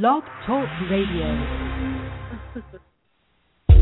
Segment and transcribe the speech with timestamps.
[0.00, 1.28] Blog Talk Radio.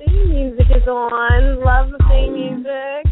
[0.00, 1.62] Theme music is on.
[1.64, 3.11] Love the theme music.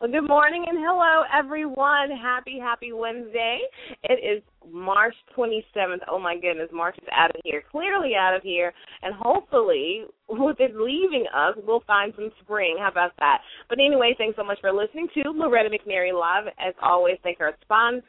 [0.00, 2.08] Well, good morning and hello, everyone.
[2.22, 3.60] Happy, happy Wednesday.
[4.02, 4.42] It is
[4.72, 6.00] March 27th.
[6.10, 6.70] Oh, my goodness.
[6.72, 8.72] March is out of here, clearly out of here.
[9.02, 12.78] And hopefully, with it leaving us, we'll find some spring.
[12.80, 13.42] How about that?
[13.68, 16.50] But anyway, thanks so much for listening to Loretta McNary Live.
[16.58, 18.02] As always, thank our sponsors.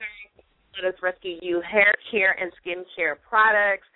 [0.81, 3.88] Let us rescue you hair care and skincare products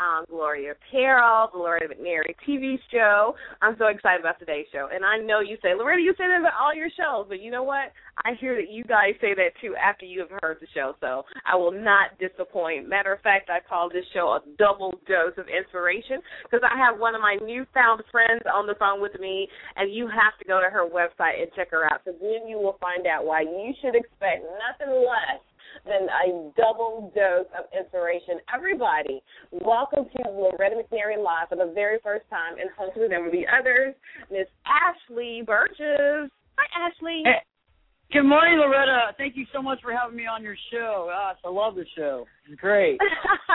[0.00, 3.34] um, Gloria Carroll, the Loretta McNary TV show.
[3.60, 4.88] I'm so excited about today's show.
[4.92, 7.50] And I know you say, Loretta, you say that about all your shows, but you
[7.50, 7.92] know what?
[8.24, 11.24] I hear that you guys say that too after you have heard the show, so
[11.46, 12.88] I will not disappoint.
[12.88, 16.98] Matter of fact, I call this show a double dose of inspiration because I have
[16.98, 20.60] one of my newfound friends on the phone with me, and you have to go
[20.60, 22.00] to her website and check her out.
[22.04, 25.40] So then you will find out why you should expect nothing less
[25.84, 28.40] than a double dose of inspiration.
[28.54, 33.32] Everybody, welcome to Loretta McNary Live for the very first time, and hopefully there will
[33.32, 33.94] be others.
[34.30, 36.30] Miss Ashley Berges.
[36.58, 37.22] Hi, Ashley.
[38.12, 39.16] Good morning, Loretta.
[39.16, 41.08] Thank you so much for having me on your show.
[41.08, 42.28] Gosh, I love the show.
[42.44, 43.00] It's great.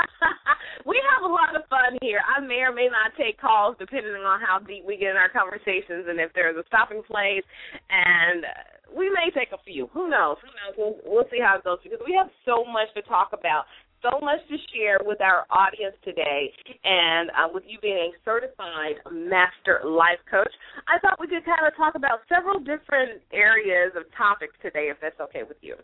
[0.86, 2.26] we have a lot of fun here.
[2.26, 5.30] I may or may not take calls depending on how deep we get in our
[5.30, 7.46] conversations and if there's a stopping place.
[7.94, 8.50] And
[8.90, 9.94] we may take a few.
[9.94, 10.42] Who knows?
[10.42, 10.74] Who knows?
[10.74, 13.70] We'll, we'll see how it goes because we have so much to talk about
[14.02, 16.52] so much to share with our audience today.
[16.84, 20.52] And uh, with you being a certified master life coach,
[20.88, 24.98] I thought we could kind of talk about several different areas of topics today, if
[25.02, 25.76] that's okay with you.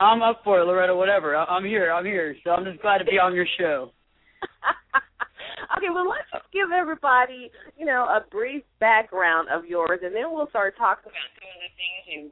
[0.00, 0.94] I'm up for it, Loretta.
[0.94, 1.36] Whatever.
[1.36, 1.90] I'm here.
[1.90, 2.36] I'm here.
[2.44, 3.92] So I'm just glad to be on your show.
[5.76, 10.30] Okay, well, let's just give everybody, you know, a brief background of yours, and then
[10.30, 11.30] we'll start talking about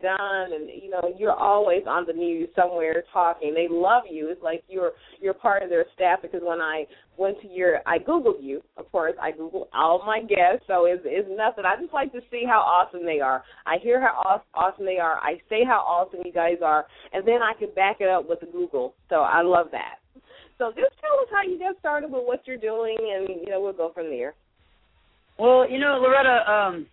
[0.02, 0.52] done.
[0.52, 3.54] And you know, you're always on the news somewhere talking.
[3.54, 4.28] They love you.
[4.30, 6.20] It's like you're you're part of their staff.
[6.22, 6.84] Because when I
[7.16, 8.62] went to your, I googled you.
[8.76, 11.64] Of course, I googled all my guests, so it's it's nothing.
[11.66, 13.42] I just like to see how awesome they are.
[13.66, 15.16] I hear how awesome they are.
[15.18, 18.40] I say how awesome you guys are, and then I can back it up with
[18.40, 18.94] the Google.
[19.08, 19.96] So I love that.
[20.58, 23.60] So just tell us how you got started with what you're doing, and you know
[23.60, 24.34] we'll go from there.
[25.38, 26.86] Well, you know, Loretta, um,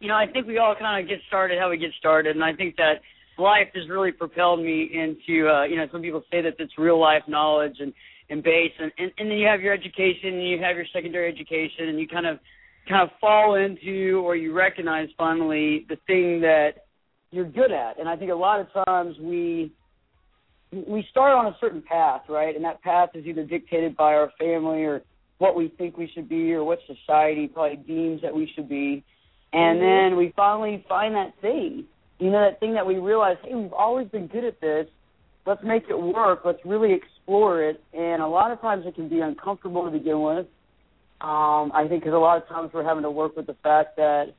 [0.00, 2.44] you know, I think we all kind of get started how we get started, and
[2.44, 3.00] I think that
[3.38, 7.00] life has really propelled me into, uh, you know, some people say that it's real
[7.00, 7.92] life knowledge and
[8.28, 11.32] and base, and, and and then you have your education, and you have your secondary
[11.32, 12.38] education, and you kind of
[12.88, 16.86] kind of fall into or you recognize finally the thing that
[17.30, 19.72] you're good at, and I think a lot of times we
[20.72, 22.54] we start on a certain path, right?
[22.54, 25.02] And that path is either dictated by our family or
[25.38, 29.04] what we think we should be or what society probably deems that we should be.
[29.56, 30.10] And mm-hmm.
[30.10, 31.86] then we finally find that thing.
[32.18, 34.86] You know, that thing that we realize, hey, we've always been good at this.
[35.46, 36.42] Let's make it work.
[36.44, 37.82] Let's really explore it.
[37.94, 40.46] And a lot of times it can be uncomfortable to begin with.
[41.22, 43.96] Um, I think because a lot of times we're having to work with the fact
[43.96, 44.34] that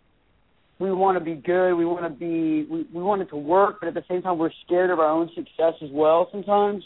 [0.78, 3.78] we want to be good, we want to be, we, we want it to work,
[3.80, 6.84] but at the same time we're scared of our own success as well sometimes.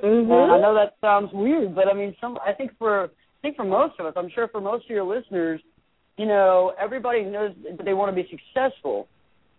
[0.00, 0.30] Mm-hmm.
[0.30, 3.08] And I know that sounds weird, but I mean, some I think for I
[3.42, 5.60] think for most of us, I'm sure for most of your listeners,
[6.16, 9.08] you know, everybody knows that they want to be successful,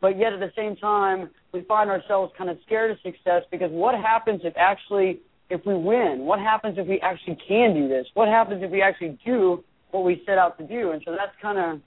[0.02, 3.72] but yet at the same time, we find ourselves kind of scared of success because
[3.72, 6.26] what happens if actually if we win?
[6.26, 8.08] What happens if we actually can do this?
[8.14, 10.92] What happens if we actually do what we set out to do?
[10.92, 11.82] And so that's kind of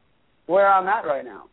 [0.46, 1.44] where I'm at right now.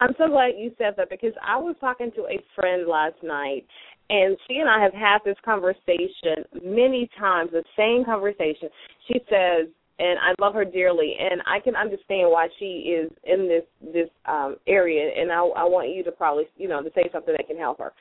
[0.00, 3.64] I'm so glad you said that because I was talking to a friend last night
[4.10, 8.68] and she and I have had this conversation many times, the same conversation.
[9.08, 13.48] She says, and I love her dearly, and I can understand why she is in
[13.48, 15.10] this this um area.
[15.16, 17.78] And I, I want you to probably, you know, to say something that can help
[17.78, 17.92] her.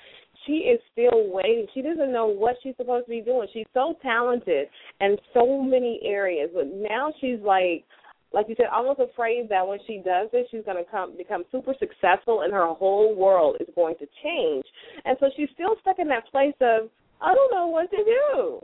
[0.47, 1.68] She is still waiting.
[1.74, 3.47] She doesn't know what she's supposed to be doing.
[3.53, 4.68] She's so talented
[5.00, 7.85] in so many areas, but now she's like,
[8.34, 11.44] like you said, almost afraid that when she does this, she's going to come become
[11.52, 14.66] super successful, and her whole world is going to change.
[15.05, 16.90] And so she's still stuck in that place of
[17.22, 18.61] I don't know what to do.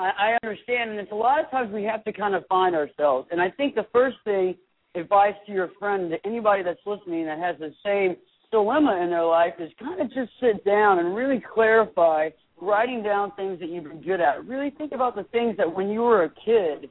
[0.00, 2.74] I, I understand, and it's a lot of times we have to kind of find
[2.74, 3.28] ourselves.
[3.30, 4.54] And I think the first thing,
[4.94, 8.16] advice to your friend, to anybody that's listening that has the same
[8.50, 12.30] dilemma in their life, is kind of just sit down and really clarify,
[12.60, 14.44] writing down things that you've been good at.
[14.46, 16.90] Really think about the things that when you were a kid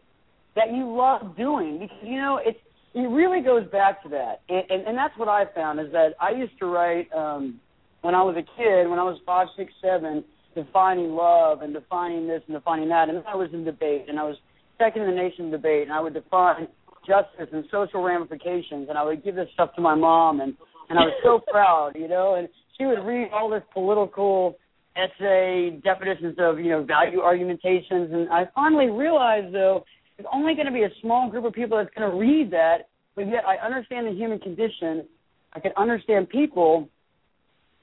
[0.55, 2.59] that you love doing because you know it's
[2.95, 6.09] it really goes back to that and, and and that's what i found is that
[6.19, 7.59] i used to write um
[8.01, 10.23] when i was a kid when i was five six seven
[10.55, 14.23] defining love and defining this and defining that and i was in debate and i
[14.23, 14.35] was
[14.77, 16.67] second in the nation debate and i would define
[17.07, 20.55] justice and social ramifications and i would give this stuff to my mom and
[20.89, 22.35] and I was so proud, you know.
[22.35, 24.57] And she would read all this political
[24.95, 29.85] essay definitions of you know value argumentations, and I finally realized though
[30.17, 32.89] it's only going to be a small group of people that's going to read that,
[33.15, 35.05] but yet I understand the human condition.
[35.53, 36.89] I can understand people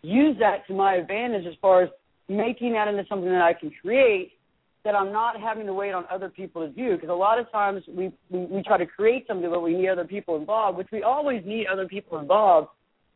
[0.02, 1.88] use that to my advantage as far as
[2.28, 4.32] making that into something that I can create
[4.84, 6.94] that I'm not having to wait on other people to do.
[6.94, 9.88] Because a lot of times we, we we try to create something, but we need
[9.88, 12.68] other people involved, which we always need other people involved.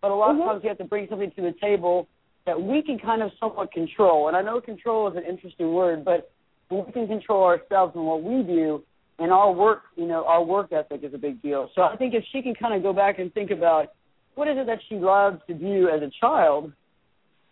[0.02, 0.42] But a lot mm-hmm.
[0.42, 2.08] of times we have to bring something to the table
[2.46, 4.28] that we can kind of somewhat control.
[4.28, 6.32] And I know control is an interesting word, but
[6.70, 8.82] we can control ourselves and what we do,
[9.18, 11.68] and our work, you know, our work ethic is a big deal.
[11.74, 13.92] So I think if she can kind of go back and think about
[14.34, 16.72] what is it that she loved to do as a child,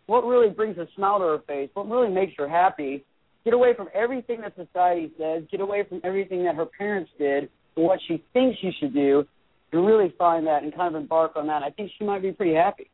[0.08, 3.04] what really brings a smile to her face, what really makes her happy,
[3.44, 7.48] get away from everything that society says, get away from everything that her parents did,
[7.76, 9.22] and what she thinks she should do,
[9.70, 11.62] and really find that and kind of embark on that.
[11.62, 12.90] I think she might be pretty happy.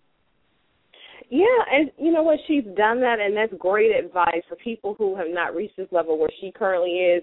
[1.31, 2.41] Yeah, and you know what?
[2.49, 6.19] She's done that, and that's great advice for people who have not reached this level
[6.19, 7.23] where she currently is.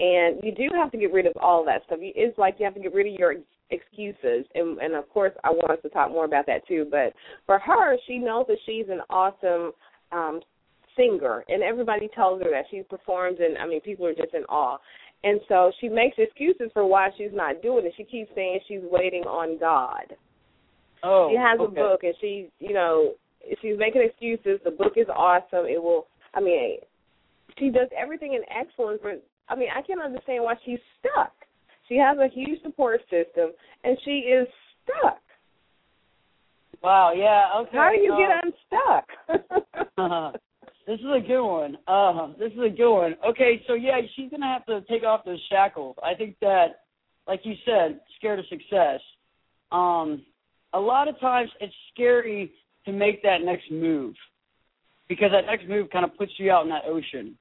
[0.00, 1.98] And you do have to get rid of all that stuff.
[2.00, 3.34] It's like you have to get rid of your
[3.72, 6.86] excuses, and, and of course, I want us to talk more about that too.
[6.90, 7.12] But
[7.46, 9.72] for her, she knows that she's an awesome
[10.12, 10.40] um
[10.96, 14.44] singer, and everybody tells her that she performs, and I mean, people are just in
[14.44, 14.78] awe.
[15.24, 17.94] And so she makes excuses for why she's not doing it.
[17.96, 20.16] She keeps saying she's waiting on God.
[21.04, 21.72] Oh, she has okay.
[21.72, 23.12] a book, and she, you know,
[23.60, 24.60] she's making excuses.
[24.64, 25.66] The book is awesome.
[25.66, 26.06] It will.
[26.34, 26.78] I mean,
[27.58, 29.00] she does everything in excellence.
[29.02, 31.32] But I mean, I can't understand why she's stuck.
[31.92, 33.50] She has a huge support system,
[33.84, 34.48] and she is
[34.82, 35.20] stuck.
[36.82, 37.12] Wow.
[37.14, 37.60] Yeah.
[37.60, 37.76] Okay.
[37.76, 39.92] How do you uh, get unstuck?
[39.98, 40.32] uh,
[40.86, 41.76] this is a good one.
[41.86, 43.14] Uh, this is a good one.
[43.28, 45.96] Okay, so yeah, she's gonna have to take off those shackles.
[46.02, 46.84] I think that,
[47.28, 49.00] like you said, scared of success.
[49.70, 50.24] Um,
[50.72, 52.52] a lot of times it's scary
[52.86, 54.14] to make that next move
[55.10, 57.36] because that next move kind of puts you out in that ocean.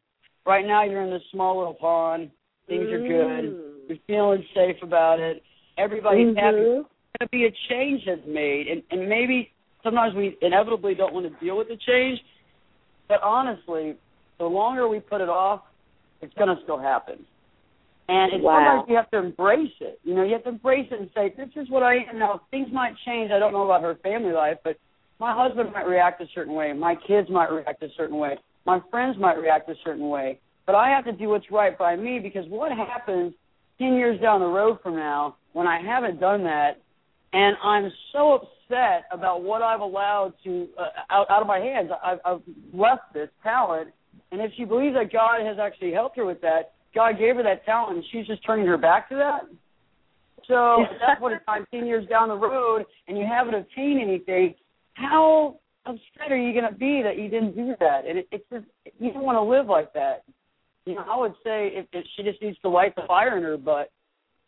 [0.46, 2.32] Right now, you're in this small little pond.
[2.68, 3.71] Things are good.
[3.92, 5.44] You're feeling safe about it.
[5.78, 6.38] Everybody's mm-hmm.
[6.38, 6.56] happy.
[6.56, 6.86] There's
[7.20, 9.52] going to be a change that's made, and and maybe
[9.84, 12.20] sometimes we inevitably don't want to deal with the change.
[13.10, 13.96] But honestly,
[14.40, 15.64] the longer we put it off,
[16.22, 17.26] it's going to still happen.
[18.08, 18.58] And it's wow.
[18.58, 20.00] sometimes you have to embrace it.
[20.04, 22.42] You know, you have to embrace it and say, "This is what I am." Now,
[22.50, 23.32] things might change.
[23.32, 24.78] I don't know about her family life, but
[25.20, 26.72] my husband might react a certain way.
[26.72, 28.38] My kids might react a certain way.
[28.66, 30.40] My friends might react a certain way.
[30.66, 33.34] But I have to do what's right by me because what happens
[33.82, 36.82] 10 years down the road from now when I haven't done that
[37.34, 41.90] and I'm so upset about what I've allowed to uh, out, out of my hands.
[42.04, 42.42] I've, I've
[42.74, 43.90] left this talent,
[44.32, 47.44] and if she believes that God has actually helped her with that, God gave her
[47.44, 49.42] that talent, and she's just turning her back to that.
[50.48, 54.02] So at that point in time, ten years down the road, and you haven't obtained
[54.02, 54.56] anything,
[54.94, 58.02] how upset are you going to be that you didn't do that?
[58.08, 58.66] And it, it's just
[59.00, 60.24] you don't want to live like that.
[60.86, 63.44] You know, I would say if, if she just needs to light the fire in
[63.44, 63.92] her butt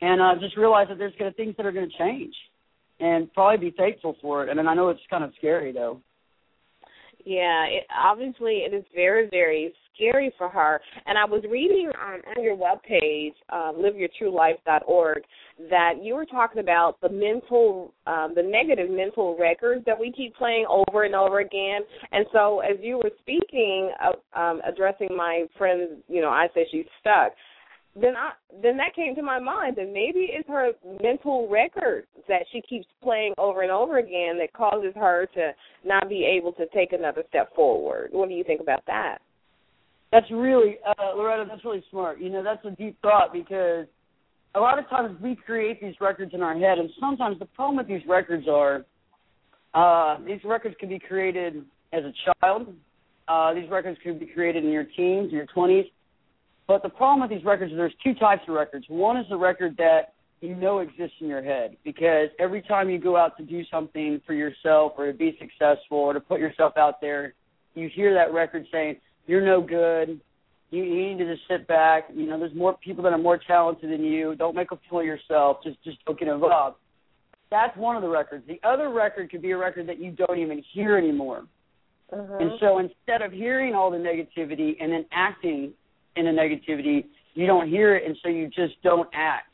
[0.02, 2.34] and uh, just realize that there's going to things that are going to change,
[3.00, 4.50] and probably be thankful for it.
[4.50, 6.02] And then I know it's kind of scary though.
[7.26, 10.80] Yeah, it, obviously it is very, very scary for her.
[11.06, 15.24] And I was reading um, on your webpage, um, liveyourtruelife.org,
[15.70, 20.36] that you were talking about the mental, um, the negative mental records that we keep
[20.36, 21.82] playing over and over again.
[22.12, 26.66] And so, as you were speaking, uh, um, addressing my friend, you know, I say
[26.72, 27.34] she's stuck
[27.96, 32.44] then I then that came to my mind that maybe it's her mental record that
[32.52, 35.52] she keeps playing over and over again that causes her to
[35.86, 38.10] not be able to take another step forward.
[38.12, 39.20] What do you think about that?
[40.14, 42.22] That's really uh Loretta, that's really smart.
[42.22, 43.88] You know, that's a deep thought because
[44.56, 47.78] a lot of times we create these records in our head and sometimes the problem
[47.78, 48.86] with these records are
[49.74, 52.68] uh these records can be created as a child.
[53.28, 55.86] Uh these records can be created in your teens, your twenties
[56.68, 58.86] but the problem with these records is there's two types of records.
[58.88, 63.00] One is the record that you know exists in your head because every time you
[63.00, 66.74] go out to do something for yourself or to be successful or to put yourself
[66.78, 67.34] out there,
[67.76, 70.20] you hear that record saying, You're no good.
[70.72, 72.10] You, you need to just sit back.
[72.14, 74.36] You know, there's more people that are more talented than you.
[74.36, 75.58] Don't make a fool of yourself.
[75.64, 76.78] Just just don't get involved.
[77.52, 78.46] That's one of the records.
[78.48, 81.44] The other record could be a record that you don't even hear anymore.
[82.12, 82.38] Uh-huh.
[82.40, 85.74] And so instead of hearing all the negativity and then acting
[86.16, 89.54] in the negativity, you don't hear it, and so you just don't act.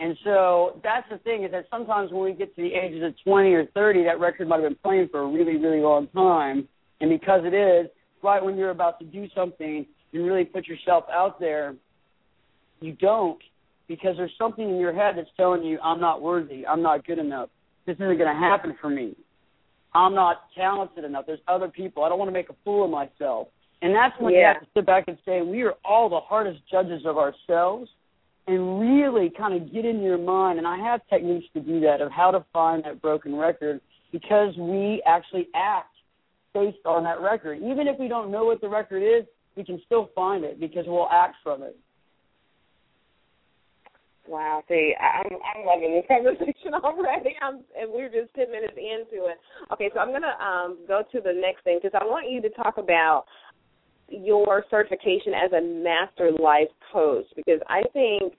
[0.00, 3.14] And so that's the thing is that sometimes when we get to the ages of
[3.24, 6.68] 20 or 30, that record might have been playing for a really, really long time.
[7.00, 7.86] And because it is,
[8.24, 11.74] right when you're about to do something and really put yourself out there,
[12.80, 13.38] you don't
[13.86, 17.18] because there's something in your head that's telling you, I'm not worthy, I'm not good
[17.18, 17.50] enough.
[17.86, 19.14] this isn't going to happen for me.
[19.94, 21.26] I'm not talented enough.
[21.26, 22.02] There's other people.
[22.02, 23.48] I don't want to make a fool of myself.
[23.82, 24.40] And that's when yeah.
[24.40, 27.90] you have to sit back and say, we are all the hardest judges of ourselves
[28.46, 30.58] and really kind of get in your mind.
[30.58, 34.56] And I have techniques to do that of how to find that broken record because
[34.56, 35.93] we actually act
[36.54, 37.58] based on that record.
[37.58, 39.24] Even if we don't know what the record is,
[39.56, 41.76] we can still find it because we'll act from it.
[44.26, 47.36] Wow, see, I'm I'm loving this conversation already.
[47.42, 49.38] I'm, and we're just ten minutes into it.
[49.72, 52.48] Okay, so I'm gonna um go to the next thing because I want you to
[52.50, 53.26] talk about
[54.08, 58.34] your certification as a master life coach because I think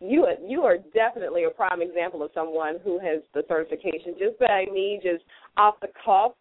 [0.00, 4.14] you you are definitely a prime example of someone who has the certification.
[4.18, 5.24] Just by me, just
[5.56, 6.32] off the cuff,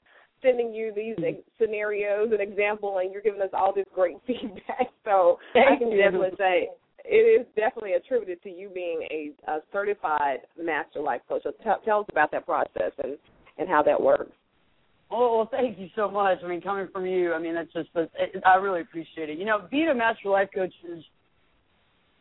[0.42, 1.16] sending you these
[1.60, 4.90] scenarios and example, and you're giving us all this great feedback.
[5.06, 5.98] So Thank I can you.
[5.98, 6.70] definitely say
[7.04, 11.44] it is definitely attributed to you being a, a certified master life coach.
[11.44, 13.18] So t- tell us about that process and
[13.58, 14.32] and how that works.
[15.12, 16.38] Oh, well, thank you so much.
[16.44, 19.38] I mean, coming from you, I mean, that's just, it, I really appreciate it.
[19.38, 21.04] You know, being a master life coach is,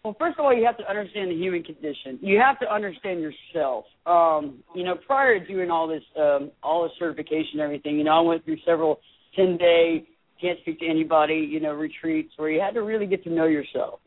[0.02, 2.18] well, first of all, you have to understand the human condition.
[2.22, 3.84] You have to understand yourself.
[4.06, 8.04] Um, you know, prior to doing all this, um, all this certification and everything, you
[8.04, 9.00] know, I went through several
[9.36, 10.06] 10 day,
[10.40, 13.46] can't speak to anybody, you know, retreats where you had to really get to know
[13.46, 14.00] yourself.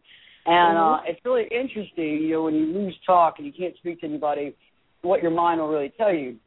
[0.45, 1.05] And mm-hmm.
[1.05, 4.07] uh, it's really interesting, you know, when you lose talk and you can't speak to
[4.07, 4.55] anybody,
[5.01, 6.37] what your mind will really tell you.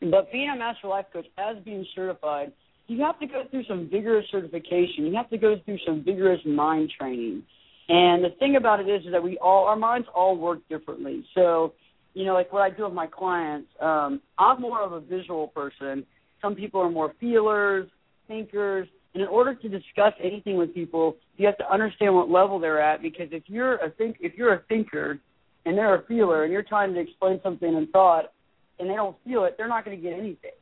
[0.00, 2.52] But being a master life coach, as being certified,
[2.86, 5.06] you have to go through some vigorous certification.
[5.06, 7.42] You have to go through some vigorous mind training.
[7.90, 11.26] And the thing about it is, is that we all our minds all work differently.
[11.34, 11.74] So,
[12.14, 15.48] you know, like what I do with my clients, um, I'm more of a visual
[15.48, 16.06] person.
[16.40, 17.88] Some people are more feelers,
[18.28, 18.86] thinkers.
[19.12, 22.80] And in order to discuss anything with people, you have to understand what level they're
[22.80, 23.02] at.
[23.02, 25.18] Because if you're a think, if you're a thinker,
[25.66, 28.32] and they're a feeler, and you're trying to explain something in thought,
[28.78, 30.52] and they don't feel it, they're not going to get anything.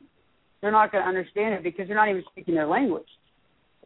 [0.61, 3.07] They're not going to understand it because they're not even speaking their language.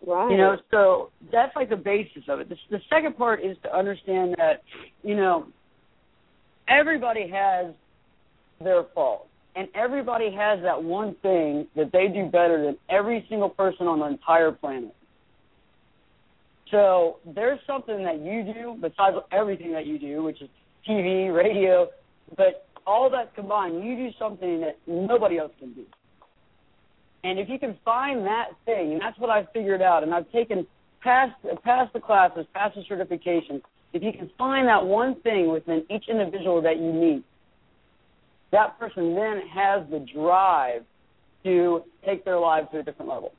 [0.06, 0.32] Right.
[0.32, 2.50] You know, so that's like the basis of it.
[2.50, 4.64] The, the second part is to understand that,
[5.02, 5.48] you know,
[6.68, 7.74] everybody has
[8.62, 9.28] their fault.
[9.56, 14.00] And everybody has that one thing that they do better than every single person on
[14.00, 14.96] the entire planet.
[16.72, 20.50] So there's something that you do besides everything that you do, which is
[20.90, 21.88] TV, radio,
[22.36, 25.86] but all that combined, you do something that nobody else can do.
[27.24, 30.30] And if you can find that thing, and that's what I've figured out, and I've
[30.32, 30.68] taken
[31.01, 33.62] past past the classes, past the certification.
[33.94, 37.24] If you can find that one thing within each individual that you meet,
[38.51, 40.84] that person then has the drive
[41.44, 43.34] to take their lives to a different level.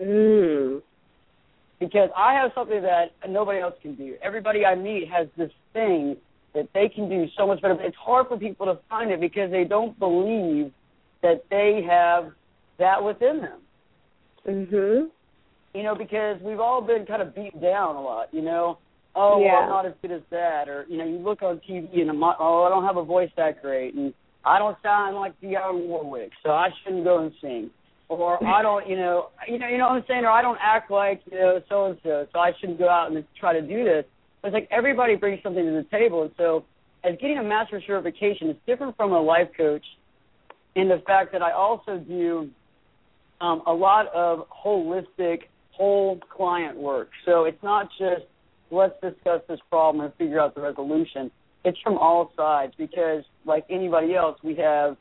[0.00, 0.82] Mm.
[1.80, 4.16] Because I have something that nobody else can do.
[4.22, 6.16] Everybody I meet has this thing
[6.54, 7.76] that they can do so much better.
[7.80, 10.72] It's hard for people to find it because they don't believe
[11.22, 12.32] that they have
[12.78, 13.60] that within them.
[14.46, 15.10] Mhm.
[15.74, 18.32] You know, because we've all been kind of beat down a lot.
[18.32, 18.78] You know,
[19.14, 19.52] oh, yeah.
[19.52, 22.10] well, I'm not as good as that, or you know, you look on TV and
[22.10, 24.14] I'm not, oh, I don't have a voice that great, and
[24.44, 27.70] I don't sound like Dionne Warwick, so I shouldn't go and sing.
[28.08, 30.58] Or I don't, you know, you know, you know what I'm saying, or I don't
[30.62, 33.62] act like you know so and so, so I shouldn't go out and try to
[33.62, 34.04] do this.
[34.44, 36.64] It's like everybody brings something to the table, and so
[37.04, 39.84] as getting a master certification is different from a life coach
[40.74, 42.50] in the fact that I also do
[43.40, 47.10] um, a lot of holistic, whole client work.
[47.24, 48.22] So it's not just
[48.70, 51.30] let's discuss this problem and figure out the resolution.
[51.64, 54.96] It's from all sides because, like anybody else, we have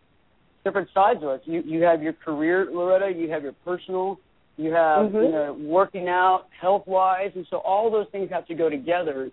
[0.64, 1.42] different sides of us.
[1.46, 3.12] You you have your career, Loretta.
[3.18, 4.20] You have your personal.
[4.58, 5.24] You have Mhm.
[5.24, 9.30] you know working out, health wise, and so all those things have to go together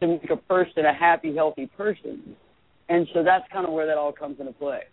[0.00, 2.36] to make a person a happy, healthy person.
[2.88, 4.84] And so that's kind of where that all comes into play.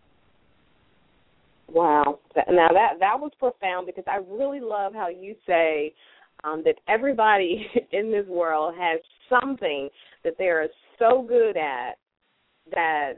[1.72, 2.20] Wow.
[2.36, 5.94] Now that that was profound because I really love how you say
[6.44, 9.00] um, that everybody in this world has
[9.30, 9.90] something
[10.24, 11.94] that they are so good at
[12.72, 13.14] that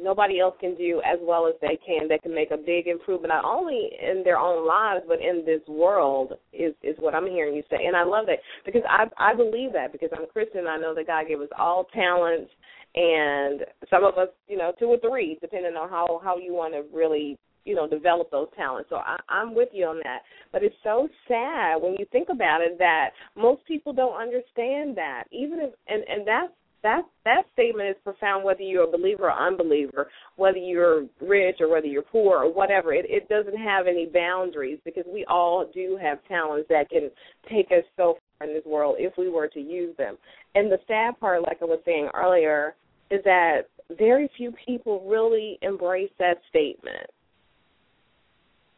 [0.00, 2.08] nobody else can do as well as they can.
[2.08, 5.62] They can make a big improvement not only in their own lives but in this
[5.66, 7.86] world is is what I'm hearing you say.
[7.86, 10.66] And I love that because I I believe that because I'm a Christian.
[10.66, 12.50] I know that God gave us all talents
[12.94, 16.74] and some of us, you know, two or three, depending on how how you want
[16.74, 18.90] to really you know develop those talents.
[18.90, 20.20] So I, i'm with you on that.
[20.52, 25.24] But it's so sad when you think about it that most people don't understand that.
[25.30, 29.32] Even if and and that's that that statement is profound whether you're a believer or
[29.32, 32.92] unbeliever whether you're rich or whether you're poor or whatever.
[32.92, 37.10] It it doesn't have any boundaries because we all do have talents that can
[37.50, 40.16] take us so far in this world if we were to use them.
[40.54, 42.74] And the sad part like i was saying earlier
[43.10, 43.62] is that
[43.96, 47.06] very few people really embrace that statement.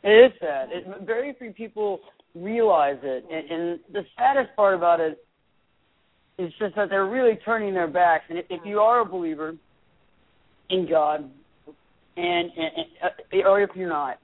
[0.02, 0.68] It is sad.
[0.72, 2.00] It, very few people
[2.34, 5.22] realize it, and, and the saddest part about it
[6.38, 8.24] is just that they're really turning their backs.
[8.28, 9.54] And if, if you are a believer
[10.70, 11.30] in God,
[12.16, 14.18] and, and, and uh, or if you're not,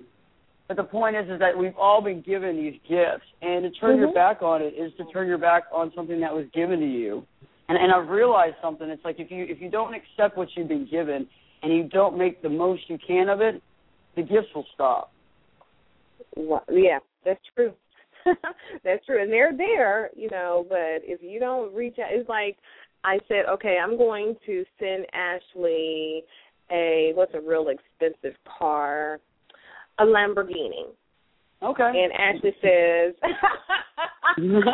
[0.69, 3.93] but the point is, is that we've all been given these gifts, and to turn
[3.93, 4.01] mm-hmm.
[4.01, 6.87] your back on it is to turn your back on something that was given to
[6.87, 7.25] you.
[7.69, 8.89] And and I've realized something.
[8.89, 11.27] It's like if you if you don't accept what you've been given,
[11.63, 13.63] and you don't make the most you can of it,
[14.15, 15.13] the gifts will stop.
[16.37, 17.73] Well, yeah, that's true.
[18.85, 20.67] that's true, and they're there, you know.
[20.69, 22.57] But if you don't reach out, it's like
[23.05, 26.25] I said, okay, I'm going to send Ashley
[26.71, 29.21] a what's a real expensive car,
[29.99, 30.91] a Lamborghini.
[31.63, 31.93] Okay.
[32.05, 33.15] And Ashley says,
[34.37, 34.65] and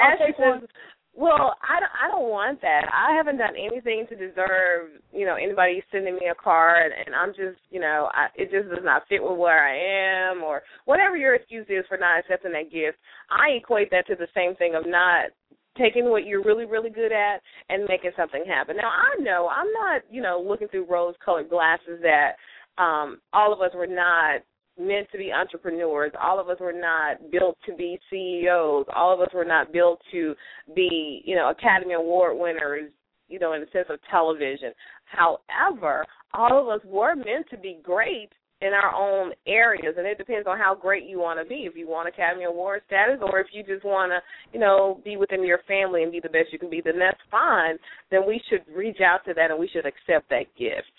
[0.00, 0.68] Ashley says,
[1.18, 2.82] well, I don't, I don't want that.
[2.94, 7.30] I haven't done anything to deserve, you know, anybody sending me a card, and I'm
[7.30, 11.16] just, you know, I, it just does not fit with where I am, or whatever
[11.16, 12.98] your excuse is for not accepting that gift.
[13.30, 15.30] I equate that to the same thing of not
[15.76, 18.76] taking what you're really, really good at and making something happen.
[18.76, 22.32] Now, I know I'm not, you know, looking through rose-colored glasses that
[22.80, 24.42] um all of us were not
[24.78, 26.12] meant to be entrepreneurs.
[26.20, 28.86] All of us were not built to be CEOs.
[28.94, 30.34] All of us were not built to
[30.74, 32.90] be, you know, Academy Award winners,
[33.28, 34.72] you know, in the sense of television.
[35.04, 36.04] However,
[36.34, 38.30] all of us were meant to be great
[38.60, 41.76] in our own areas and it depends on how great you want to be if
[41.76, 44.18] you want academy award status or if you just want to
[44.52, 47.20] you know be within your family and be the best you can be then that's
[47.30, 47.78] fine
[48.10, 50.90] then we should reach out to that and we should accept that gift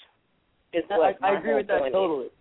[0.71, 2.31] is I, I agree with that totally is.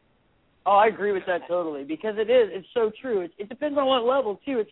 [0.67, 2.51] Oh, I agree with that totally because it is.
[2.53, 3.23] It's so true.
[3.23, 4.61] It, it depends on what level too.
[4.61, 4.71] It's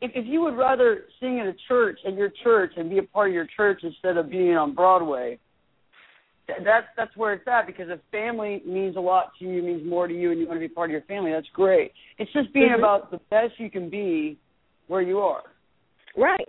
[0.00, 3.02] if if you would rather sing in a church at your church and be a
[3.02, 5.38] part of your church instead of being on Broadway,
[6.48, 10.06] that's that's where it's at because if family means a lot to you, means more
[10.06, 11.92] to you, and you want to be part of your family, that's great.
[12.18, 12.78] It's just being mm-hmm.
[12.78, 14.38] about the best you can be
[14.86, 15.42] where you are.
[16.16, 16.48] Right.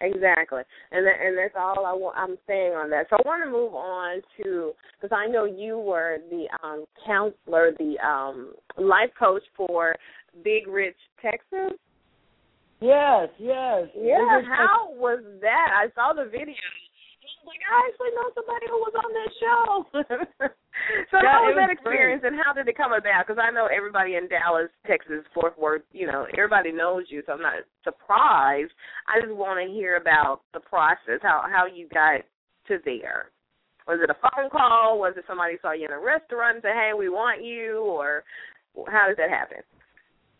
[0.00, 3.06] Exactly, and that, and that's all I want, I'm saying on that.
[3.08, 7.72] So I want to move on to because I know you were the um, counselor,
[7.78, 9.96] the um, life coach for
[10.44, 11.78] Big Rich, Texas.
[12.80, 13.88] Yes, yes.
[13.96, 15.68] Yeah, how was that?
[15.74, 16.54] I saw the video
[17.46, 19.64] like, I actually know somebody who was on that show.
[21.10, 22.34] so yeah, how was, was that experience, great.
[22.34, 23.26] and how did it come about?
[23.26, 27.32] Because I know everybody in Dallas, Texas, Fort Worth, you know, everybody knows you, so
[27.32, 28.74] I'm not surprised.
[29.06, 32.26] I just want to hear about the process, how how you got
[32.68, 33.30] to there.
[33.86, 34.98] Was it a phone call?
[34.98, 38.24] Was it somebody saw you in a restaurant and said, "Hey, we want you," or
[38.90, 39.62] how did that happen?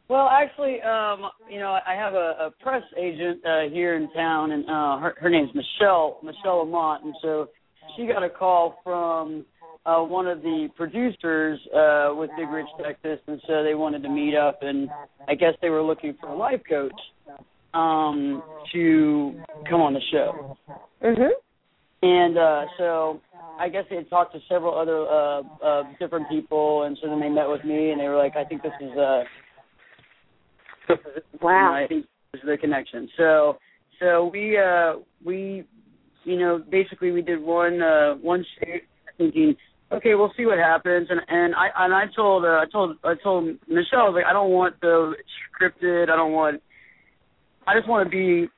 [0.09, 4.53] Well, actually, um, you know, I have a, a press agent uh, here in town,
[4.53, 7.49] and uh, her, her name's Michelle Michelle Lamont, and so
[7.97, 9.45] she got a call from
[9.85, 14.09] uh, one of the producers uh, with Big Rich Texas, and so they wanted to
[14.09, 14.88] meet up, and
[15.29, 16.92] I guess they were looking for a life coach
[17.75, 18.42] um,
[18.73, 19.35] to
[19.69, 20.57] come on the show.
[21.03, 21.31] Mhm.
[22.03, 23.21] And uh, so
[23.59, 27.19] I guess they had talked to several other uh, uh, different people, and so then
[27.19, 29.25] they met with me, and they were like, "I think this is." Uh,
[31.40, 31.75] wow.
[31.75, 33.09] I think is the connection.
[33.16, 33.59] So
[34.01, 34.94] so we uh
[35.25, 35.64] we
[36.25, 38.83] you know basically we did one uh one shoot
[39.16, 39.57] thinking
[39.92, 43.14] okay we'll see what happens and and I and I told uh, I told I
[43.22, 45.14] told Michelle I was like I don't want the
[45.49, 46.62] scripted I don't want
[47.66, 48.49] I just want to be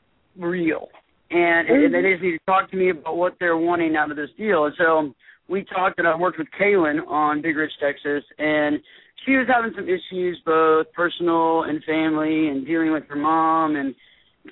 [0.42, 0.88] real
[1.30, 1.94] and mm-hmm.
[1.94, 4.30] and they just need to talk to me about what they're wanting out of this
[4.36, 5.14] deal and so
[5.48, 8.80] we talked and I worked with Kalyn on Big Rich Texas and
[9.24, 13.94] she was having some issues, both personal and family, and dealing with her mom, and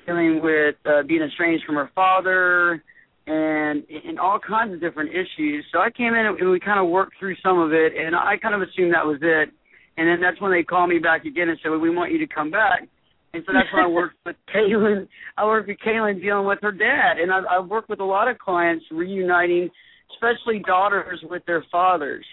[0.07, 2.83] dealing with uh, being estranged from her father,
[3.27, 5.65] and and all kinds of different issues.
[5.73, 8.37] So I came in and we kind of worked through some of it, and I
[8.41, 9.51] kind of assumed that was it.
[9.99, 12.19] And then that's when they called me back again and said, well, "We want you
[12.19, 12.89] to come back."
[13.33, 15.09] And so that's when I worked with Kalyn.
[15.37, 18.29] I worked with Kalyn dealing with her dad, and I've, I've worked with a lot
[18.29, 19.71] of clients reuniting,
[20.15, 22.25] especially daughters with their fathers.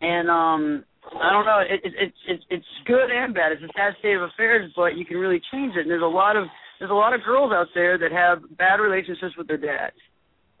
[0.00, 1.60] And um I don't know.
[1.60, 3.52] It, it, it's it's it's good and bad.
[3.52, 5.82] It's a sad state of affairs, but you can really change it.
[5.82, 6.44] And there's a lot of
[6.78, 9.96] there's a lot of girls out there that have bad relationships with their dads.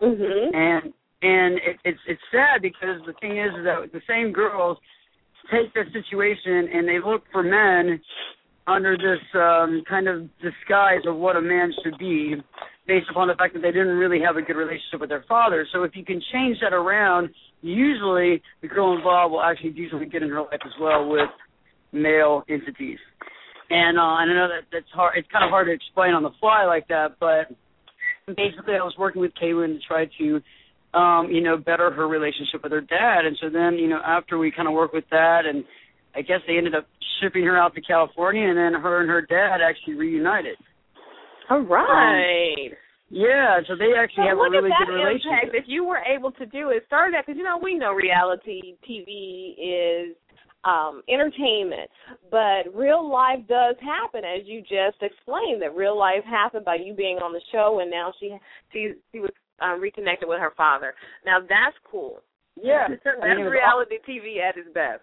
[0.00, 0.54] Mm-hmm.
[0.54, 4.78] And and it, it's it's sad because the thing is, is that the same girls
[5.52, 8.00] take that situation and they look for men
[8.66, 12.34] under this um kind of disguise of what a man should be
[12.86, 15.66] based upon the fact that they didn't really have a good relationship with their father.
[15.72, 17.30] So if you can change that around
[17.62, 21.30] usually the girl involved will actually do something good in her life as well with
[21.92, 22.98] male entities.
[23.70, 25.16] And uh, I know that that's hard.
[25.16, 27.54] It's kind of hard to explain on the fly like that, but
[28.26, 30.40] basically, I was working with Kalyn to try to
[30.94, 33.24] um, you know, better her relationship with her dad.
[33.24, 35.64] And so then, you know, after we kind of worked with that, and
[36.14, 36.86] I guess they ended up
[37.20, 40.56] shipping her out to California, and then her and her dad actually reunited.
[41.48, 42.70] All right.
[42.70, 42.76] Um,
[43.10, 45.50] yeah, so they actually have a really good relationship.
[45.50, 45.54] Impact.
[45.54, 48.76] If you were able to do it, start that because you know we know reality
[48.88, 50.16] TV is
[50.62, 51.90] um entertainment,
[52.30, 55.60] but real life does happen, as you just explained.
[55.60, 58.36] That real life happened by you being on the show, and now she
[58.72, 60.94] she she was um, reconnected with her father.
[61.26, 62.22] Now that's cool.
[62.62, 65.02] Yeah, that's I mean, reality TV at its best.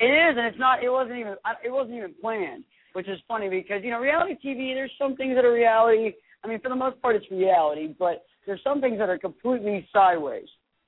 [0.00, 0.82] It is, and it's not.
[0.82, 1.34] It wasn't even.
[1.64, 4.74] It wasn't even planned, which is funny because you know reality TV.
[4.74, 8.24] There's some things that are reality I mean, for the most part, it's reality, but
[8.46, 10.46] there's some things that are completely sideways,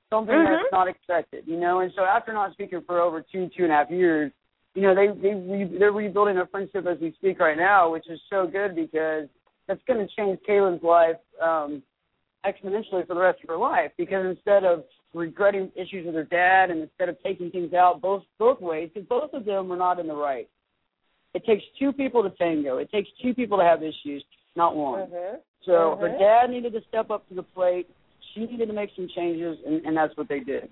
[0.09, 0.51] something mm-hmm.
[0.51, 1.79] that's not expected, you know.
[1.79, 4.31] And so after not speaking for over two, two and a half years,
[4.73, 8.09] you know, they they re, they're rebuilding a friendship as we speak right now, which
[8.09, 9.27] is so good because
[9.67, 11.83] that's going to change Kalyn's life um,
[12.45, 13.91] exponentially for the rest of her life.
[13.97, 18.23] Because instead of regretting issues with her dad, and instead of taking things out both
[18.39, 20.47] both ways, because both of them were not in the right.
[21.33, 22.77] It takes two people to tango.
[22.77, 24.23] It takes two people to have issues
[24.55, 25.01] not one.
[25.01, 25.35] Mm-hmm.
[25.65, 26.01] So mm-hmm.
[26.01, 27.87] her dad needed to step up to the plate.
[28.33, 30.69] She needed to make some changes, and, and that's what they did.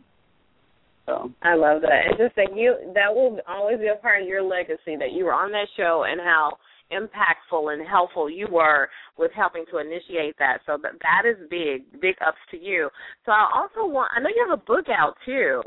[1.05, 2.01] So I love that.
[2.07, 5.25] And just that you that will always be a part of your legacy that you
[5.25, 6.57] were on that show and how
[6.91, 10.59] impactful and helpful you were with helping to initiate that.
[10.65, 12.89] So that that is big, big ups to you.
[13.25, 15.61] So I also want I know you have a book out too.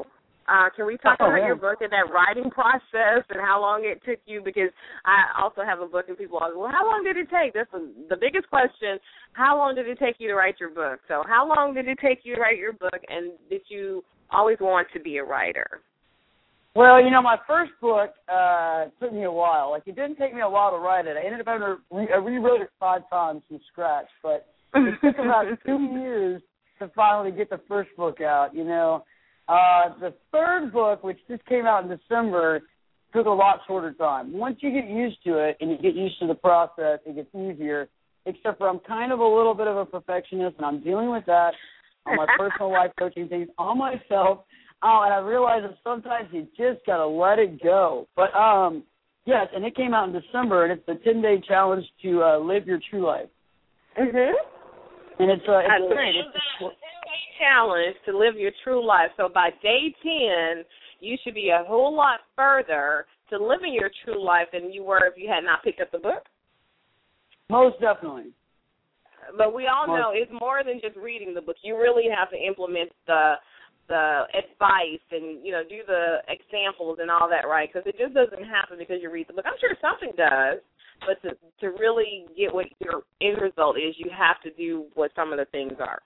[0.48, 1.46] Uh, can we talk oh, about yeah.
[1.46, 4.42] your book and that writing process and how long it took you?
[4.44, 4.70] Because
[5.04, 7.54] I also have a book and people ask, well, how long did it take?
[7.54, 8.98] That's the, the biggest question.
[9.34, 11.00] How long did it take you to write your book?
[11.08, 14.58] So how long did it take you to write your book, and did you always
[14.60, 15.82] want to be a writer?
[16.74, 19.70] Well, you know, my first book uh took me a while.
[19.70, 21.16] Like it didn't take me a while to write it.
[21.16, 24.94] I ended up having to re- I rewrote it five times from scratch, but it
[25.04, 26.42] took about two years
[26.78, 28.54] to finally get the first book out.
[28.54, 29.04] You know,
[29.52, 32.62] uh, the third book, which just came out in December,
[33.12, 34.32] took a lot shorter time.
[34.32, 37.28] Once you get used to it and you get used to the process, it gets
[37.34, 37.88] easier.
[38.24, 41.26] Except for I'm kind of a little bit of a perfectionist, and I'm dealing with
[41.26, 41.50] that
[42.06, 44.44] on my personal life coaching things on myself.
[44.82, 48.08] Oh, and I realize that sometimes you just gotta let it go.
[48.16, 48.84] But um,
[49.26, 52.38] yes, and it came out in December, and it's the 10 day challenge to uh,
[52.38, 53.28] live your true life.
[54.00, 54.32] Mhm.
[55.18, 56.28] And it's uh, it's.
[56.60, 56.76] It's,
[57.38, 59.10] challenge to live your true life.
[59.16, 60.64] So by day 10,
[61.00, 65.06] you should be a whole lot further to living your true life than you were
[65.06, 66.24] if you had not picked up the book.
[67.50, 68.32] Most definitely.
[69.36, 69.98] But we all Most.
[69.98, 71.56] know it's more than just reading the book.
[71.62, 73.34] You really have to implement the
[73.88, 78.14] the advice and you know do the examples and all that right because it just
[78.14, 79.44] doesn't happen because you read the book.
[79.46, 80.60] I'm sure something does,
[81.06, 85.10] but to to really get what your end result is, you have to do what
[85.14, 86.00] some of the things are.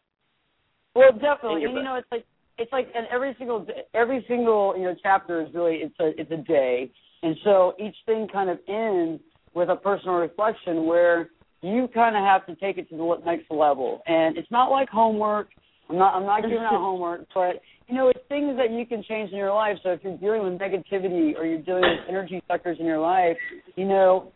[0.96, 2.24] Well, definitely, and you know, it's like
[2.58, 6.30] it's like, and every single every single you know chapter is really it's a it's
[6.30, 6.90] a day,
[7.22, 9.22] and so each thing kind of ends
[9.54, 11.28] with a personal reflection where
[11.62, 14.88] you kind of have to take it to the next level, and it's not like
[14.88, 15.48] homework.
[15.90, 19.04] I'm not I'm not giving out homework, but you know, it's things that you can
[19.04, 19.76] change in your life.
[19.82, 23.36] So if you're dealing with negativity or you're dealing with energy suckers in your life,
[23.76, 24.32] you know,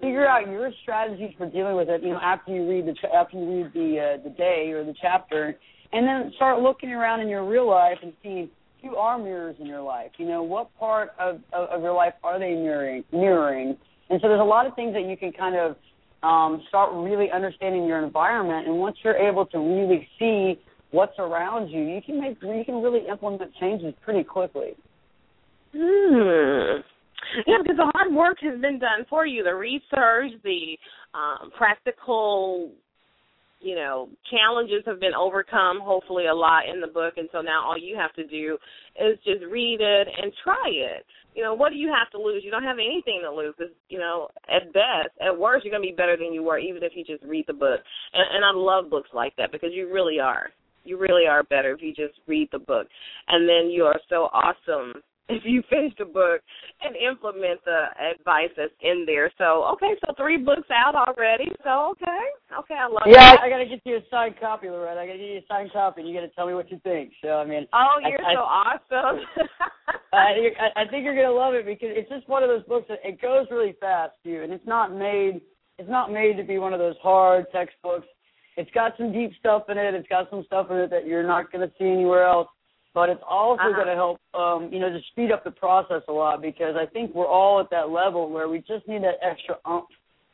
[0.00, 2.02] figure out your strategies for dealing with it.
[2.02, 4.94] You know, after you read the after you read the uh, the day or the
[5.00, 5.56] chapter,
[5.92, 8.48] and then start looking around in your real life and seeing
[8.82, 10.10] who are mirrors in your life.
[10.18, 13.04] You know, what part of, of, of your life are they mirroring?
[13.12, 13.76] Mirroring,
[14.10, 15.76] and so there's a lot of things that you can kind of
[16.22, 18.66] um, start really understanding your environment.
[18.66, 22.82] And once you're able to really see what's around you, you can make you can
[22.82, 24.74] really implement changes pretty quickly.
[25.74, 26.80] Hmm.
[27.46, 29.42] Yeah, because the hard work has been done for you.
[29.42, 30.76] The research, the
[31.14, 32.70] um, practical
[33.64, 37.64] you know, challenges have been overcome, hopefully a lot in the book, and so now
[37.66, 38.58] all you have to do
[39.00, 41.04] is just read it and try it.
[41.34, 42.42] You know, what do you have to lose?
[42.44, 43.54] You don't have anything to lose.
[43.58, 46.82] It's, you know, at best, at worst, you're gonna be better than you were, even
[46.82, 47.80] if you just read the book.
[48.12, 50.50] And, and I love books like that because you really are.
[50.84, 52.86] You really are better if you just read the book,
[53.28, 56.40] and then you are so awesome if you finish the book
[56.82, 59.30] and implement the advice that's in there.
[59.38, 61.48] So okay, so three books out already.
[61.64, 62.24] So okay,
[62.60, 63.40] okay, I love Yeah, that.
[63.40, 65.00] I, I gotta get you a signed copy, Loretta.
[65.00, 67.12] I gotta get you a signed copy, and you gotta tell me what you think.
[67.22, 69.20] So I mean, Oh, you're I- so awesome.
[70.12, 72.64] I, think- I I think you're gonna love it because it's just one of those
[72.64, 75.40] books that it goes really fast too, and it's not made
[75.78, 78.06] it's not made to be one of those hard textbooks.
[78.56, 79.94] It's got some deep stuff in it.
[79.94, 82.46] It's got some stuff in it that you're not gonna see anywhere else.
[82.94, 83.76] But it's also Uh-huh.
[83.76, 87.12] gonna help, um, you know, to speed up the process a lot because I think
[87.14, 89.90] we're all at that level where we just need that extra oomph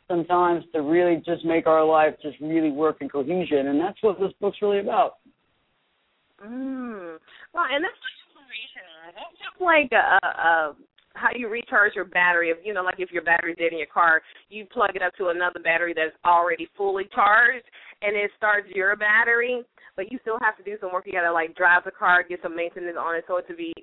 [0.06, 4.20] sometimes to really just make our life just really work in cohesion, and that's what
[4.20, 5.18] this book's really about.
[6.44, 7.18] Mm.
[7.54, 7.94] Well, and that's
[9.38, 10.74] just like a, a
[11.14, 12.50] how you recharge your battery.
[12.50, 15.14] If you know, like if your battery's dead in your car, you plug it up
[15.16, 17.66] to another battery that's already fully charged,
[18.02, 19.64] and it starts your battery
[20.00, 21.04] but you still have to do some work.
[21.04, 23.54] You got to like drive the car, get some maintenance on it, so it to
[23.54, 23.74] be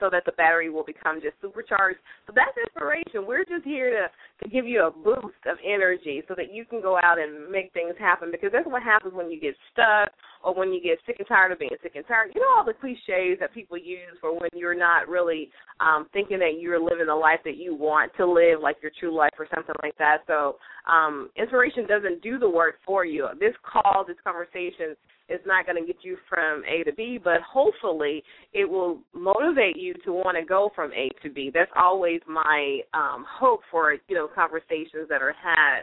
[0.00, 1.98] so that the battery will become just supercharged.
[2.26, 3.28] So that's inspiration.
[3.28, 6.80] We're just here to to give you a boost of energy so that you can
[6.80, 8.30] go out and make things happen.
[8.30, 10.08] Because that's what happens when you get stuck
[10.42, 12.32] or when you get sick and tired of being sick and tired.
[12.34, 15.50] You know all the cliches that people use for when you're not really
[15.80, 19.14] um thinking that you're living the life that you want to live, like your true
[19.14, 20.24] life or something like that.
[20.26, 20.56] So
[20.88, 23.28] um inspiration doesn't do the work for you.
[23.38, 24.96] This call, this conversation
[25.28, 29.76] is not going to get you from A to B, but hopefully it will motivate
[29.76, 31.50] you to want to go from A to B.
[31.52, 35.82] That's always my um, hope for you know conversations that are had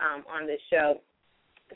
[0.00, 1.00] um, on this show.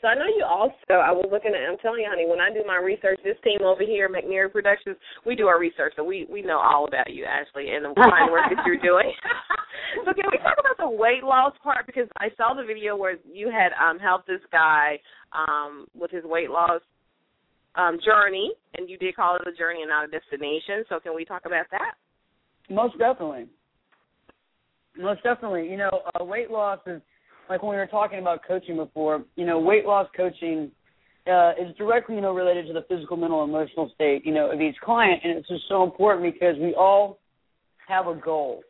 [0.01, 0.97] So I know you also.
[0.99, 1.69] I was looking at.
[1.69, 4.97] I'm telling you, honey, when I do my research, this team over here, McNary Productions,
[5.25, 8.31] we do our research, so we we know all about you, Ashley, and the fine
[8.31, 9.13] work that you're doing.
[10.05, 11.85] so can we talk about the weight loss part?
[11.85, 14.99] Because I saw the video where you had um helped this guy
[15.31, 16.81] um with his weight loss
[17.75, 20.85] um, journey, and you did call it a journey and not a destination.
[20.89, 21.95] So can we talk about that?
[22.69, 23.47] Most definitely.
[24.97, 25.69] Most definitely.
[25.69, 27.01] You know, uh, weight loss is
[27.53, 29.23] like when we were talking about coaching before.
[29.35, 30.71] You know, weight loss coaching
[31.27, 34.59] uh, is directly, you know, related to the physical, mental, emotional state, you know, of
[34.59, 37.19] each client, and it's just so important because we all
[37.87, 38.63] have a goal.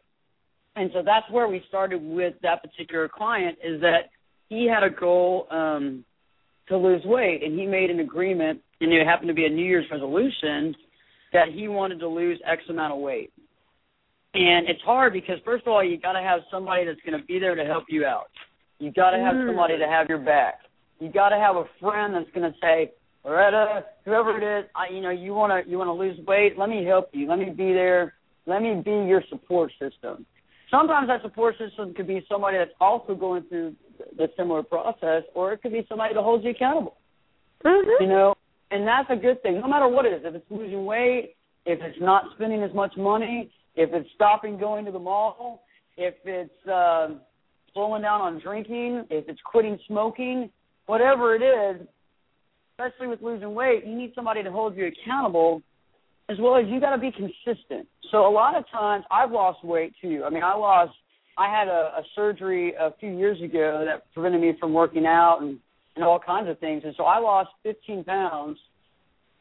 [0.76, 4.10] And so that's where we started with that particular client is that
[4.50, 6.04] he had a goal um,
[6.68, 9.66] to lose weight, and he made an agreement and it happened to be a New
[9.66, 10.76] Year's resolution
[11.32, 13.32] that he wanted to lose X amount of weight.
[14.34, 17.26] And it's hard because first of all, you got to have somebody that's going to
[17.26, 18.28] be there to help you out.
[18.84, 19.48] You got to have mm.
[19.48, 20.60] somebody to have your back.
[21.00, 22.92] You got to have a friend that's going to say,
[23.24, 26.60] Loretta, whoever it is, I, you know, you want to you want to lose weight.
[26.60, 27.30] Let me help you.
[27.30, 28.14] Let me be there.
[28.46, 30.26] Let me be your support system.
[30.70, 33.74] Sometimes that support system could be somebody that's also going through
[34.18, 36.98] the similar process, or it could be somebody to hold you accountable.
[37.64, 38.04] Mm-hmm.
[38.04, 38.36] You know,
[38.72, 40.22] and that's a good thing, no matter what it is.
[40.26, 44.84] If it's losing weight, if it's not spending as much money, if it's stopping going
[44.84, 45.64] to the mall,
[45.96, 47.10] if it's uh,
[47.74, 50.50] slowing down on drinking, if it's quitting smoking,
[50.86, 51.88] whatever it is,
[52.74, 55.62] especially with losing weight, you need somebody to hold you accountable
[56.30, 57.88] as well as you got to be consistent.
[58.12, 60.24] So a lot of times I've lost weight too.
[60.26, 60.94] I mean, I lost
[61.38, 65.40] I had a, a surgery a few years ago that prevented me from working out
[65.42, 65.60] and
[65.96, 66.84] and all kinds of things.
[66.86, 68.58] And so I lost 15 pounds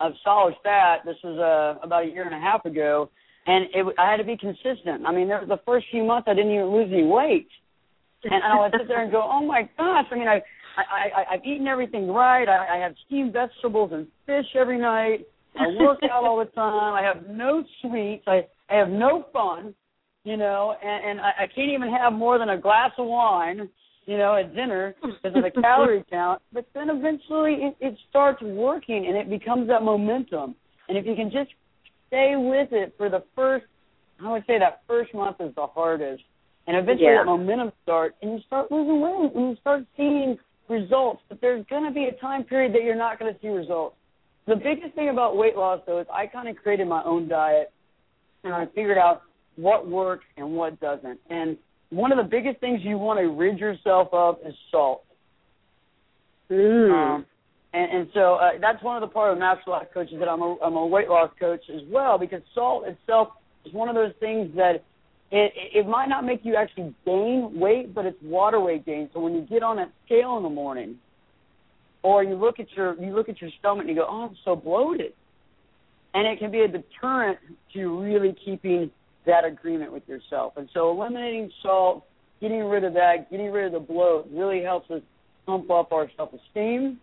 [0.00, 0.98] of solid fat.
[1.04, 3.08] This was uh, about a year and a half ago,
[3.46, 5.06] and it, I had to be consistent.
[5.06, 7.48] I mean, there, the first few months I didn't even lose any weight,
[8.24, 10.42] and, and I would sit there and go, "Oh my gosh!" I mean, I,
[10.76, 12.48] I, I I've eaten everything right.
[12.48, 15.26] I, I have steamed vegetables and fish every night.
[15.58, 16.94] I work out all the time.
[16.94, 18.24] I have no sweets.
[18.26, 19.74] I I have no fun,
[20.24, 23.68] you know, and, and I, I can't even have more than a glass of wine
[24.06, 26.42] you know, at dinner because of the calorie count.
[26.52, 30.56] But then eventually it, it starts working and it becomes that momentum.
[30.88, 31.50] And if you can just
[32.08, 33.66] stay with it for the first,
[34.22, 36.22] I would say that first month is the hardest.
[36.66, 37.18] And eventually yeah.
[37.18, 41.20] that momentum starts and you start losing weight and you start seeing results.
[41.28, 43.96] But there's going to be a time period that you're not going to see results.
[44.46, 47.72] The biggest thing about weight loss, though, is I kind of created my own diet
[48.44, 49.22] and I figured out
[49.56, 51.20] what works and what doesn't.
[51.30, 51.56] And
[51.90, 55.04] one of the biggest things you want to rid yourself of is salt.
[56.50, 56.92] Mm.
[56.92, 57.26] Um,
[57.72, 60.42] and, and so uh, that's one of the part of Master Life Coaches that I'm
[60.42, 63.28] a, I'm a weight loss coach as well because salt itself
[63.64, 64.84] is one of those things that
[65.32, 69.08] it, it might not make you actually gain weight, but it's water weight gain.
[69.14, 70.98] So when you get on that scale in the morning,
[72.02, 74.36] or you look at your you look at your stomach and you go, oh, I'm
[74.44, 75.14] so bloated,
[76.12, 77.38] and it can be a deterrent
[77.72, 78.90] to really keeping
[79.24, 80.54] that agreement with yourself.
[80.56, 82.04] And so eliminating salt,
[82.40, 85.00] getting rid of that, getting rid of the bloat really helps us
[85.46, 87.00] pump up our self esteem.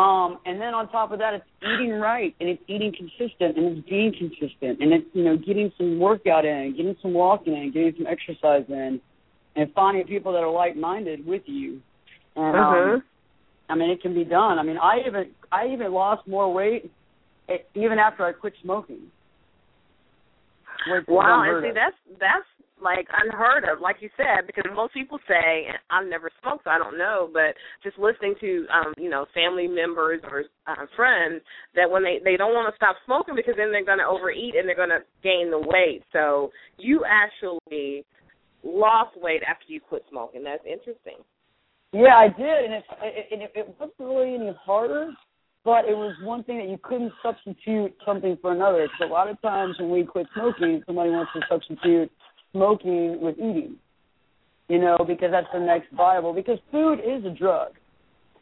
[0.00, 3.76] Um, and then on top of that, it's eating right and it's eating consistent and
[3.76, 7.70] it's being consistent and it's you know getting some workout in, getting some walking in,
[7.70, 8.98] getting some exercise in,
[9.56, 11.82] and finding people that are like minded with you.
[12.34, 12.94] And uh-huh.
[12.94, 13.02] um,
[13.68, 14.58] I mean, it can be done.
[14.58, 16.90] I mean, I even I even lost more weight
[17.50, 19.02] eh, even after I quit smoking.
[21.08, 22.46] Wow, and see that's that's
[22.82, 26.78] like unheard of, like you said, because most people say I've never smoked, so I
[26.78, 27.28] don't know.
[27.32, 31.42] But just listening to um, you know, family members or uh, friends
[31.74, 34.54] that when they they don't want to stop smoking because then they're going to overeat
[34.56, 36.02] and they're going to gain the weight.
[36.12, 38.04] So you actually
[38.62, 40.44] lost weight after you quit smoking.
[40.44, 41.24] That's interesting.
[41.92, 42.84] Yeah, I did, and it,
[43.32, 45.10] and it, it wasn't really any harder
[45.64, 48.84] but it was one thing that you couldn't substitute something for another.
[48.84, 52.10] Because a lot of times when we quit smoking, somebody wants to substitute
[52.52, 53.76] smoking with eating.
[54.68, 56.32] You know, because that's the next viable.
[56.32, 57.72] Because food is a drug.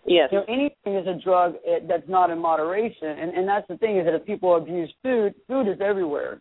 [0.07, 0.29] Yes.
[0.31, 1.55] You know, anything is a drug
[1.89, 5.35] that's not in moderation, and and that's the thing is that if people abuse food,
[5.47, 6.41] food is everywhere.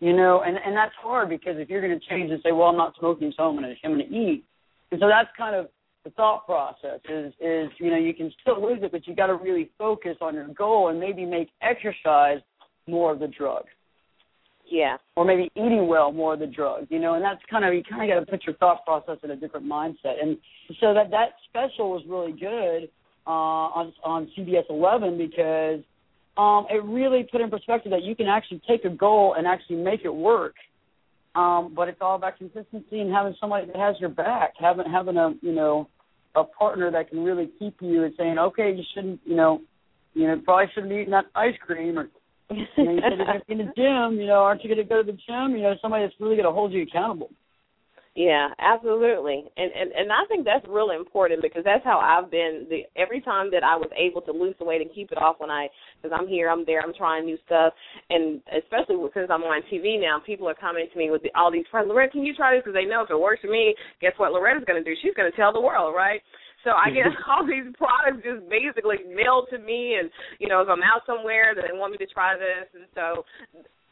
[0.00, 2.68] You know, and and that's hard because if you're going to change and say, well,
[2.68, 4.44] I'm not smoking, so I'm going to I'm going to eat,
[4.90, 5.68] and so that's kind of
[6.04, 9.26] the thought process is is you know you can still lose it, but you got
[9.26, 12.38] to really focus on your goal and maybe make exercise
[12.86, 13.64] more of the drug.
[14.70, 14.96] Yeah.
[15.16, 17.82] Or maybe eating well more of the drug, you know, and that's kind of you
[17.82, 20.36] kind of got to put your thought process in a different mindset, and
[20.80, 22.88] so that that special was really good
[23.26, 25.80] uh, on on CBS 11 because
[26.36, 29.76] um, it really put in perspective that you can actually take a goal and actually
[29.76, 30.54] make it work.
[31.34, 35.16] Um, but it's all about consistency and having somebody that has your back, having having
[35.16, 35.88] a you know
[36.34, 39.60] a partner that can really keep you and saying, okay, you shouldn't, you know,
[40.14, 42.08] you know, probably shouldn't be eating that ice cream or
[42.50, 44.68] you know, you said you're going to be in the gym, you know, aren't you
[44.68, 45.56] going to go to the gym?
[45.56, 47.30] You know, somebody that's really going to hold you accountable.
[48.18, 49.44] Yeah, absolutely.
[49.56, 53.20] And and and I think that's really important because that's how I've been the every
[53.20, 55.68] time that I was able to lose the weight and keep it off when I
[56.02, 57.74] cuz I'm here, I'm there, I'm trying new stuff
[58.10, 61.52] and especially since I'm on TV now, people are coming to me with the, all
[61.52, 63.76] these friends, Loretta, can you try this because they know if it works for me,
[64.00, 64.98] guess what Loretta's going to do?
[65.00, 66.20] She's going to tell the world, right?
[66.68, 70.68] So I get all these products just basically mailed to me, and you know, if
[70.68, 73.24] I'm out somewhere, they want me to try this, and so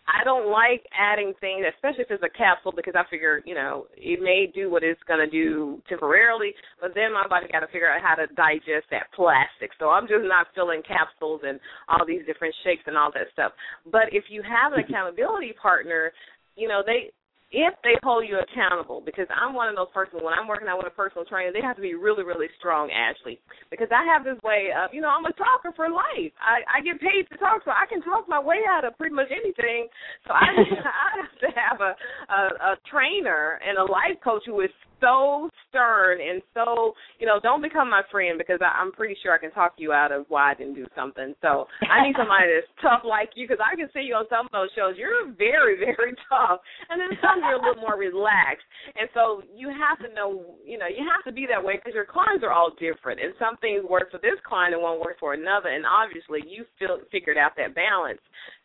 [0.05, 3.89] I don't like adding things, especially if it's a capsule, because I figure, you know,
[3.97, 7.73] it may do what it's going to do temporarily, but then my body got to
[7.73, 9.73] figure out how to digest that plastic.
[9.81, 11.59] So I'm just not filling capsules and
[11.89, 13.51] all these different shakes and all that stuff.
[13.91, 16.13] But if you have an accountability partner,
[16.55, 17.11] you know, they
[17.57, 20.77] if they hold you accountable, because I'm one of those persons, when I'm working out
[20.77, 23.41] with a personal trainer, they have to be really, really strong, Ashley.
[23.73, 26.37] Because I have this way of, you know, I'm a talker for life.
[26.37, 29.17] I, I get paid to talk, so I can talk my way out of pretty
[29.17, 29.89] much anything.
[30.29, 30.53] So I,
[30.85, 31.95] I to have a,
[32.33, 34.71] a, a trainer and a life coach who is
[35.01, 39.35] so stern and so you know don't become my friend because I, I'm pretty sure
[39.35, 41.35] I can talk you out of why I didn't do something.
[41.43, 44.47] So I need somebody that's tough like you because I can see you on some
[44.47, 44.97] of those shows.
[44.97, 48.67] You're very very tough, and then some you're a little more relaxed.
[48.97, 51.95] And so you have to know you know you have to be that way because
[51.95, 55.21] your clients are all different, and some things work for this client and won't work
[55.21, 55.69] for another.
[55.69, 58.21] And obviously you feel figured out that balance.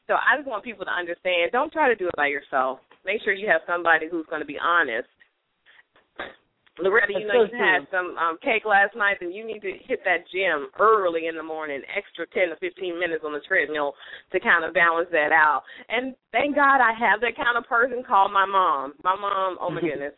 [0.08, 2.80] So I just want people to understand: don't try to do it by yourself.
[3.06, 5.08] Make sure you have somebody who's going to be honest
[6.80, 9.72] Loretta, you know so you had some um cake last night, and you need to
[9.86, 13.94] hit that gym early in the morning, extra ten to fifteen minutes on the treadmill
[14.32, 15.64] to kind of balance that out.
[15.90, 18.94] And thank God I have that kind of person called my mom.
[19.04, 20.16] My mom, oh my goodness.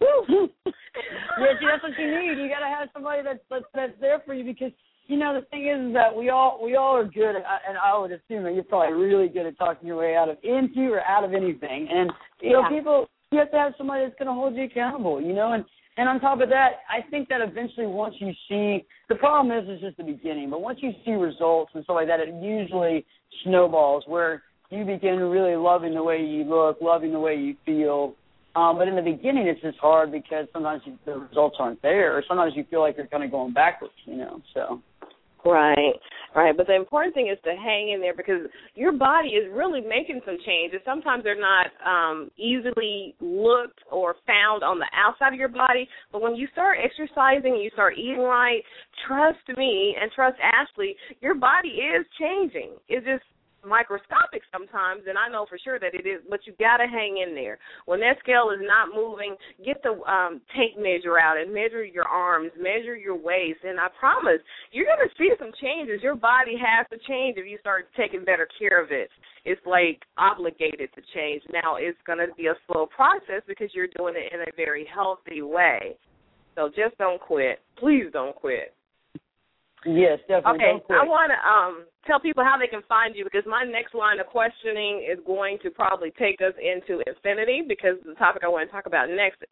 [0.00, 2.38] Yeah, see, that's what you need.
[2.38, 4.70] You got to have somebody that's, that's that's there for you because
[5.08, 7.76] you know the thing is, is that we all we all are good, at, and
[7.82, 10.92] I would assume that you're probably really good at talking your way out of into
[10.92, 11.88] or out of anything.
[11.90, 12.60] And you yeah.
[12.60, 15.20] know, people you have to have somebody that's going to hold you accountable.
[15.20, 15.64] You know, and
[15.96, 19.64] and on top of that, I think that eventually once you see the problem is
[19.66, 23.04] it's just the beginning, but once you see results and stuff like that, it usually
[23.44, 28.14] snowballs where you begin really loving the way you look, loving the way you feel.
[28.54, 32.16] Um, but in the beginning, it's just hard because sometimes you, the results aren't there,
[32.16, 34.40] or sometimes you feel like you're kind of going backwards, you know.
[34.52, 34.82] So
[35.44, 35.94] Right,
[36.34, 36.56] right.
[36.56, 40.20] But the important thing is to hang in there because your body is really making
[40.26, 40.80] some changes.
[40.84, 46.20] Sometimes they're not um easily looked or found on the outside of your body, but
[46.20, 48.62] when you start exercising and you start eating right,
[49.06, 52.72] trust me and trust Ashley, your body is changing.
[52.88, 53.24] It's just
[53.66, 57.18] microscopic sometimes and I know for sure that it is but you got to hang
[57.18, 57.58] in there.
[57.86, 62.06] When that scale is not moving, get the um tape measure out and measure your
[62.06, 64.40] arms, measure your waist and I promise
[64.72, 66.02] you're going to see some changes.
[66.02, 69.10] Your body has to change if you start taking better care of it.
[69.44, 71.42] It's like obligated to change.
[71.52, 74.86] Now it's going to be a slow process because you're doing it in a very
[74.92, 75.96] healthy way.
[76.54, 77.60] So just don't quit.
[77.78, 78.74] Please don't quit.
[79.86, 80.58] Yes, definitely.
[80.58, 83.94] Okay, I want to um, tell people how they can find you because my next
[83.94, 88.48] line of questioning is going to probably take us into infinity because the topic I
[88.48, 89.44] want to talk about next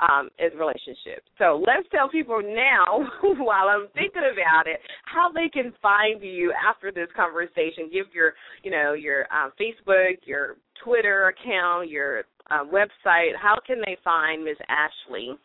[0.00, 1.28] um, is relationships.
[1.38, 3.06] So let's tell people now,
[3.38, 7.92] while I'm thinking about it, how they can find you after this conversation.
[7.92, 8.32] Give your,
[8.64, 13.36] you know, your um, Facebook, your Twitter account, your uh, website.
[13.40, 15.36] How can they find Miss Ashley?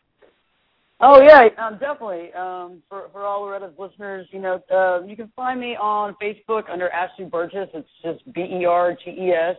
[1.00, 2.34] Oh yeah, um, definitely.
[2.34, 6.68] Um, for for all Loretta's listeners, you know, uh, you can find me on Facebook
[6.72, 7.68] under Ashley Berges.
[7.74, 9.58] It's just B E R G E S,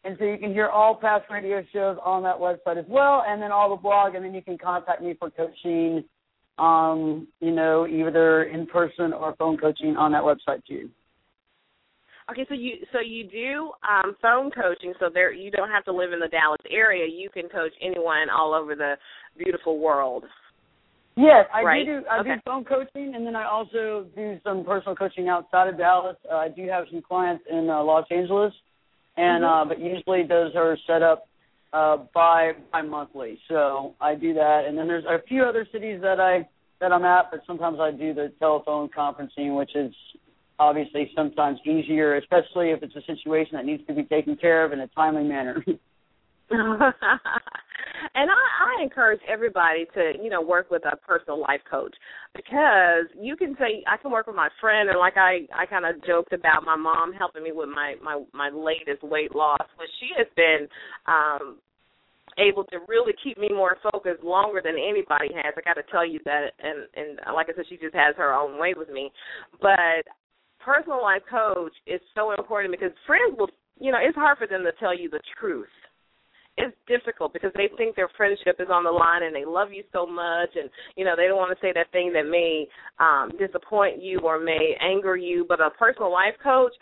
[0.04, 3.42] And so you can hear all past radio shows on that website as well, and
[3.42, 6.04] then all the blog, and then you can contact me for coaching,
[6.58, 10.90] um, you know, either in person or phone coaching on that website too.
[12.32, 15.92] Okay, so you so you do um, phone coaching, so there you don't have to
[15.92, 17.06] live in the Dallas area.
[17.06, 18.96] You can coach anyone all over the
[19.38, 20.24] beautiful world.
[21.18, 21.86] Yes, I right?
[21.86, 22.02] do.
[22.10, 22.36] I okay.
[22.36, 26.16] do phone coaching, and then I also do some personal coaching outside of Dallas.
[26.32, 28.54] Uh, I do have some clients in uh, Los Angeles,
[29.18, 29.62] and mm-hmm.
[29.62, 31.28] uh, but usually those are set up
[31.74, 33.40] uh, by by monthly.
[33.48, 36.48] So I do that, and then there's a few other cities that I
[36.80, 39.94] that I'm at, but sometimes I do the telephone conferencing, which is
[40.60, 44.74] obviously sometimes easier, especially if it's a situation that needs to be taken care of
[44.74, 45.64] in a timely manner.
[48.16, 51.94] and I, I encourage everybody to, you know, work with a personal life coach
[52.36, 55.86] because you can say I can work with my friend and like I I kind
[55.86, 59.88] of joked about my mom helping me with my my my latest weight loss, but
[60.00, 60.68] she has been
[61.08, 61.58] um
[62.38, 65.54] able to really keep me more focused longer than anybody has.
[65.58, 68.34] I got to tell you that and and like I said she just has her
[68.34, 69.12] own way with me.
[69.62, 70.08] But
[70.60, 73.50] personal life coach is so important because friends will
[73.80, 75.68] you know, it's hard for them to tell you the truth
[76.58, 79.84] it's difficult because they think their friendship is on the line and they love you
[79.94, 82.68] so much and you know they don't want to say that thing that may
[83.00, 86.74] um disappoint you or may anger you but a personal life coach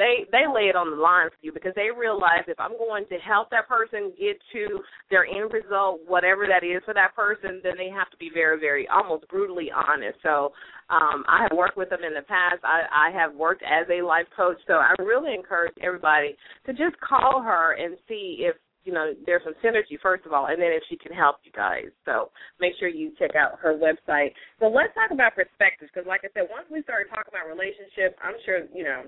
[0.00, 3.04] they they lay it on the line for you because they realize if I'm going
[3.12, 4.80] to help that person get to
[5.10, 8.58] their end result, whatever that is for that person, then they have to be very,
[8.58, 10.16] very almost brutally honest.
[10.22, 10.56] So
[10.88, 12.64] um, I have worked with them in the past.
[12.64, 16.34] I, I have worked as a life coach, so I really encourage everybody
[16.64, 20.46] to just call her and see if you know, there's some synergy first of all,
[20.46, 21.92] and then if she can help you guys.
[22.04, 24.32] So make sure you check out her website.
[24.58, 28.16] So let's talk about perspectives because, like I said, once we started talking about relationships,
[28.22, 29.04] I'm sure you know.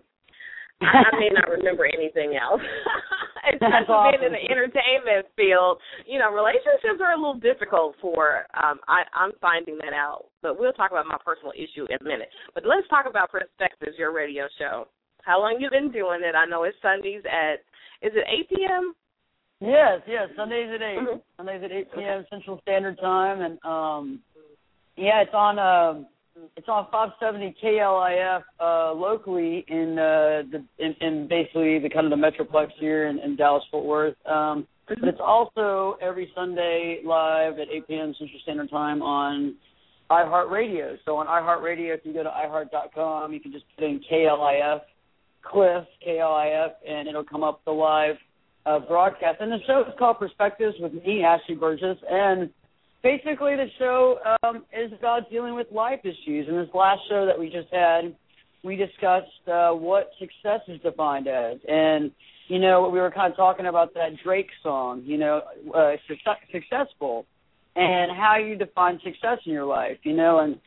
[0.83, 2.63] I, I may not remember anything else.
[3.55, 4.21] Especially awesome.
[4.23, 8.47] being in the entertainment field, you know, relationships are a little difficult for.
[8.55, 12.07] Um, I, I'm finding that out, but we'll talk about my personal issue in a
[12.07, 12.31] minute.
[12.55, 14.87] But let's talk about perspectives, your radio show.
[15.23, 16.35] How long you been doing it?
[16.35, 17.67] I know it's Sundays at
[18.03, 18.95] is it 8 p.m.
[19.63, 20.29] Yes, yes.
[20.37, 21.23] Sundays at 8 Mhm.
[21.37, 22.27] Sundays at eight p.m.
[22.31, 24.21] Central Standard Time, and um,
[24.97, 26.07] yeah, it's on um,
[26.57, 32.11] it's on 570 KLIF uh, locally in uh, the in, in basically the kind of
[32.11, 34.27] the metroplex here in, in Dallas Fort Worth.
[34.27, 38.15] Um, but it's also every Sunday live at 8 p.m.
[38.19, 39.55] Central Standard Time on
[40.11, 40.99] iHeartRadio.
[41.05, 44.81] So on iHeartRadio, if you go to iHeart.com, you can just put in KLIF,
[45.43, 48.17] Cliff, KLIF, and it'll come up the live
[48.67, 49.41] uh, broadcast.
[49.41, 51.97] And the show is called Perspectives with me, Ashley Berges.
[52.09, 52.51] And
[53.03, 56.49] basically, the show um, is about dealing with life issues.
[56.49, 58.15] In this last show that we just had,
[58.65, 61.59] we discussed uh, what success is defined as.
[61.69, 62.11] And,
[62.49, 65.43] you know, we were kind of talking about that Drake song, you know,
[65.75, 67.27] uh, success, successful,
[67.75, 70.39] and how you define success in your life, you know.
[70.39, 70.59] And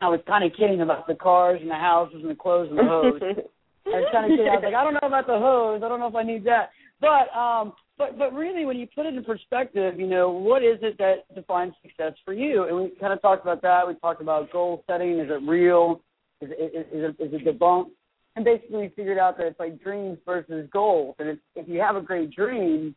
[0.00, 2.78] I was kind of kidding about the cars and the houses and the clothes and
[2.78, 3.20] the hose.
[3.86, 4.50] I was kind of kidding.
[4.50, 5.82] I was like, I don't know about the hose.
[5.84, 6.70] I don't know if I need that.
[7.02, 10.78] But um, but but really, when you put it in perspective, you know, what is
[10.82, 12.64] it that defines success for you?
[12.64, 13.86] And we kind of talked about that.
[13.86, 15.18] We talked about goal setting.
[15.18, 16.00] Is it real?
[16.40, 17.90] Is it, is, it, is it debunked?
[18.36, 21.16] And basically, we figured out that it's like dreams versus goals.
[21.18, 22.94] And if, if you have a great dream,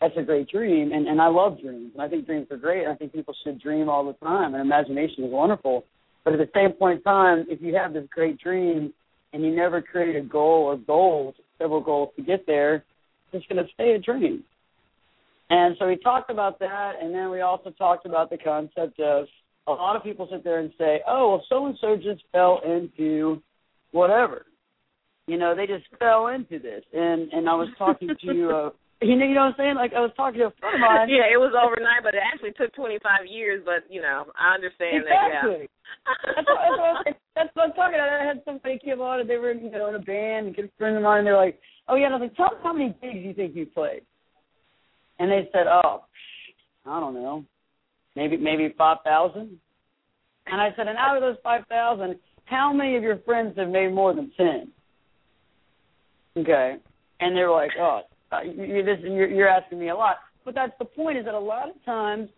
[0.00, 0.90] that's a great dream.
[0.92, 1.92] And and I love dreams.
[1.94, 2.82] And I think dreams are great.
[2.82, 4.54] And I think people should dream all the time.
[4.54, 5.84] And imagination is wonderful.
[6.24, 8.92] But at the same point in time, if you have this great dream
[9.32, 12.84] and you never create a goal or goals, several goals to get there,
[13.36, 14.44] it's going to stay a dream.
[15.48, 19.26] And so we talked about that, and then we also talked about the concept of
[19.68, 22.60] a lot of people sit there and say, "Oh, well, so and so just fell
[22.64, 23.42] into
[23.92, 24.46] whatever."
[25.26, 26.82] You know, they just fell into this.
[26.92, 28.14] And and I was talking to
[28.50, 28.70] uh,
[29.02, 29.74] you know, you know what I'm saying?
[29.76, 31.08] Like I was talking to a friend of mine.
[31.12, 33.62] yeah, it was overnight, but it actually took 25 years.
[33.64, 35.10] But you know, I understand exactly.
[35.52, 35.68] that.
[35.68, 36.32] Yeah.
[36.34, 38.08] that's, what, that's, what, that's what I'm talking about.
[38.08, 40.70] I had somebody come on, and they were you know in a band, and good
[40.78, 41.22] friend of mine.
[41.22, 43.34] And they're like, "Oh yeah," and I was like, "Tell us how many gigs you
[43.34, 44.02] think you played."
[45.18, 46.04] And they said, "Oh,
[46.84, 47.44] I don't know,
[48.14, 49.58] maybe maybe five thousand.
[50.46, 53.68] And I said, "And out of those five thousand, how many of your friends have
[53.68, 54.72] made more than ten?
[56.36, 56.76] Okay,
[57.20, 60.16] and they're like, oh, uh, you, this, you're, you're asking me a lot.
[60.44, 61.18] But that's the point.
[61.18, 62.28] Is that a lot of times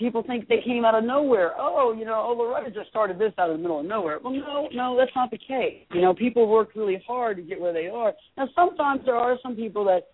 [0.00, 1.52] people think they came out of nowhere.
[1.58, 4.18] Oh, you know, oh, Loretta just started this out of the middle of nowhere.
[4.24, 5.84] Well, no, no, that's not the case.
[5.92, 8.14] You know, people work really hard to get where they are.
[8.36, 10.08] Now, sometimes there are some people that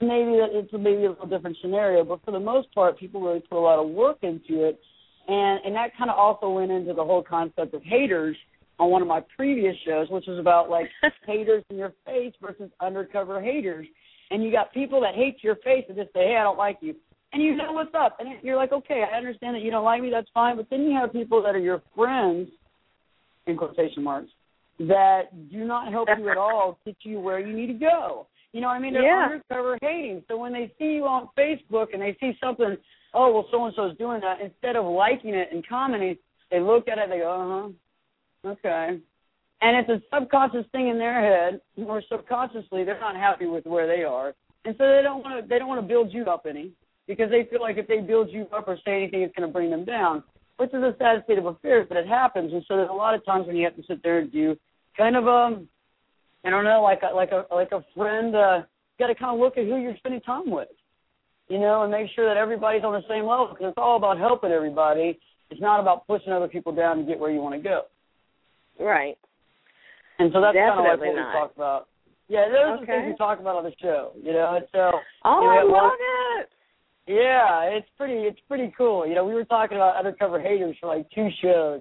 [0.00, 3.40] maybe that it's maybe a little different scenario, but for the most part, people really
[3.40, 4.80] put a lot of work into it,
[5.28, 8.36] and and that kind of also went into the whole concept of haters
[8.80, 10.88] on one of my previous shows, which was about like
[11.26, 13.86] haters in your face versus undercover haters.
[14.30, 16.78] And you got people that hate your face and just say, "Hey, I don't like
[16.80, 16.96] you,"
[17.32, 20.02] and you know what's up, and you're like, "Okay, I understand that you don't like
[20.02, 20.10] me.
[20.10, 22.48] That's fine." But then you have people that are your friends,
[23.46, 24.30] in quotation marks,
[24.80, 28.26] that do not help you at all get you where you need to go.
[28.52, 28.94] You know what I mean?
[28.94, 29.24] They're Yeah.
[29.24, 30.24] undercover hating.
[30.28, 32.76] So when they see you on Facebook and they see something,
[33.12, 36.16] oh well, so and so is doing that, instead of liking it and commenting,
[36.50, 37.72] they look at it, they go,
[38.44, 39.00] uh huh, okay.
[39.60, 43.86] And it's a subconscious thing in their head, or subconsciously, they're not happy with where
[43.86, 45.48] they are, and so they don't want to.
[45.48, 46.72] They don't want to build you up any
[47.08, 49.52] because they feel like if they build you up or say anything, it's going to
[49.52, 50.22] bring them down,
[50.58, 51.86] which is a sad state of affairs.
[51.88, 54.02] But it happens, and so there's a lot of times when you have to sit
[54.04, 54.56] there and do
[54.96, 55.68] kind of um
[56.44, 58.34] I don't know, like a, like a like a friend.
[58.34, 58.62] Uh,
[58.98, 60.68] you got to kind of look at who you're spending time with,
[61.48, 64.18] you know, and make sure that everybody's on the same level because it's all about
[64.18, 65.18] helping everybody.
[65.50, 67.82] It's not about pushing other people down to get where you want to go.
[68.78, 69.16] Right.
[70.18, 71.28] And so that's kind of like what not.
[71.28, 71.88] we talk about.
[72.28, 74.12] Yeah, those are the things we talk about on the show.
[74.22, 74.90] You know, and so
[75.24, 75.92] Oh, you know, I love
[76.40, 76.48] it.
[77.08, 79.06] Yeah, it's pretty it's pretty cool.
[79.06, 81.80] You know, we were talking about undercover haters for like two shows.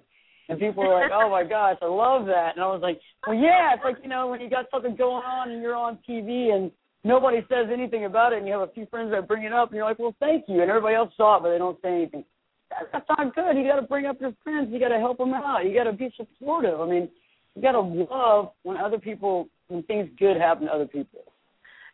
[0.49, 3.35] And people were like, "Oh my gosh, I love that!" And I was like, "Well,
[3.35, 6.55] yeah, it's like you know when you got something going on and you're on TV
[6.55, 6.71] and
[7.03, 9.69] nobody says anything about it, and you have a few friends that bring it up,
[9.69, 11.89] and you're like, "Well, thank you," and everybody else saw it, but they don't say
[11.89, 12.23] anything.
[12.69, 13.57] That, that's not good.
[13.57, 14.69] You got to bring up your friends.
[14.71, 15.65] You got to help them out.
[15.65, 16.79] You got to be supportive.
[16.79, 17.09] I mean,
[17.55, 21.25] you got to love when other people when things good happen to other people.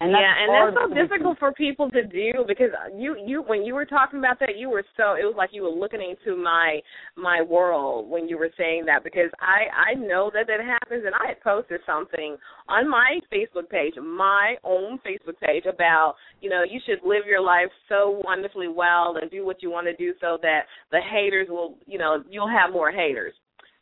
[0.03, 2.71] And that's yeah, and that's so for me to- difficult for people to do because
[2.97, 5.63] you you when you were talking about that you were so it was like you
[5.63, 6.79] were looking into my
[7.15, 11.15] my world when you were saying that because I I know that that happens and
[11.15, 12.37] I had posted something
[12.67, 17.41] on my Facebook page, my own Facebook page about, you know, you should live your
[17.41, 21.47] life so wonderfully well and do what you want to do so that the haters
[21.49, 23.33] will, you know, you'll have more haters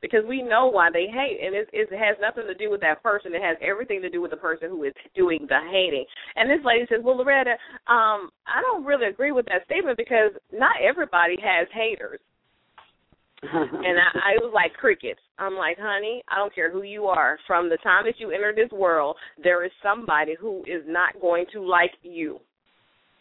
[0.01, 3.03] because we know why they hate, and it, it has nothing to do with that
[3.03, 3.33] person.
[3.33, 6.05] It has everything to do with the person who is doing the hating.
[6.35, 7.51] And this lady says, "Well, Loretta,
[7.87, 12.19] um, I don't really agree with that statement because not everybody has haters."
[13.43, 15.19] And I, I was like crickets.
[15.39, 17.39] I'm like, honey, I don't care who you are.
[17.47, 21.45] From the time that you enter this world, there is somebody who is not going
[21.53, 22.39] to like you.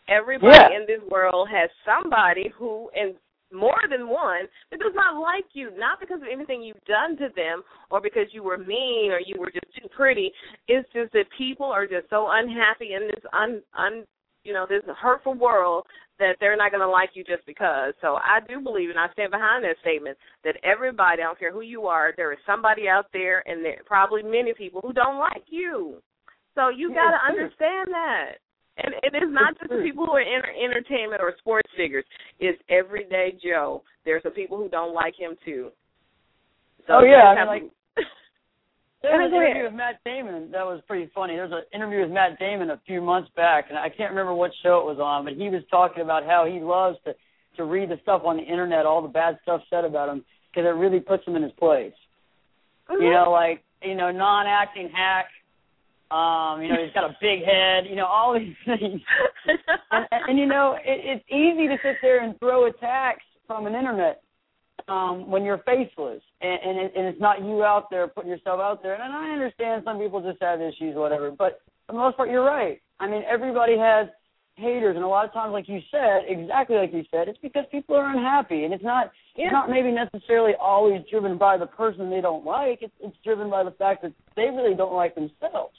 [0.09, 0.77] Everybody Yeah.
[0.77, 3.15] in this world has somebody who, and
[3.53, 7.29] more than one, that does not like you, not because of anything you've done to
[7.35, 10.33] them or because you were mean or you were just too pretty.
[10.69, 14.05] It's just that people are just so unhappy in this un, un
[14.45, 15.85] you know, this hurtful world
[16.19, 17.95] that they're not going to like you just because.
[18.01, 21.53] So I do believe, and I stand behind that statement, that everybody, I don't care
[21.53, 25.19] who you are, there is somebody out there, and there probably many people who don't
[25.19, 25.97] like you.
[26.55, 28.33] So you got to understand that.
[28.83, 32.05] And it is not just the people who are in entertainment or sports figures.
[32.39, 33.83] It's everyday Joe.
[34.05, 35.71] There's some people who don't like him too.
[36.87, 38.03] So Oh, yeah, I have mean, to-
[39.03, 41.35] There was an interview with Matt Damon that was pretty funny.
[41.35, 44.35] There was an interview with Matt Damon a few months back, and I can't remember
[44.35, 47.15] what show it was on, but he was talking about how he loves to
[47.57, 50.65] to read the stuff on the internet, all the bad stuff said about him, because
[50.65, 51.93] it really puts him in his place.
[52.89, 53.03] Mm-hmm.
[53.03, 55.27] You know, like you know, non-acting hack.
[56.11, 57.85] Um, you know, he's got a big head.
[57.89, 59.01] You know, all these things.
[59.91, 63.67] and, and, and you know, it, it's easy to sit there and throw attacks from
[63.67, 64.23] an internet
[64.89, 68.61] um, when you're faceless, and, and, it, and it's not you out there putting yourself
[68.61, 68.95] out there.
[68.95, 71.31] And I understand some people just have issues, whatever.
[71.31, 72.81] But for the most part, you're right.
[72.99, 74.09] I mean, everybody has
[74.57, 77.65] haters, and a lot of times, like you said, exactly like you said, it's because
[77.71, 79.11] people are unhappy, and it's not.
[79.37, 79.47] Yeah.
[79.47, 82.81] It's not maybe necessarily always driven by the person they don't like.
[82.83, 85.75] It's it's driven by the fact that they really don't like themselves.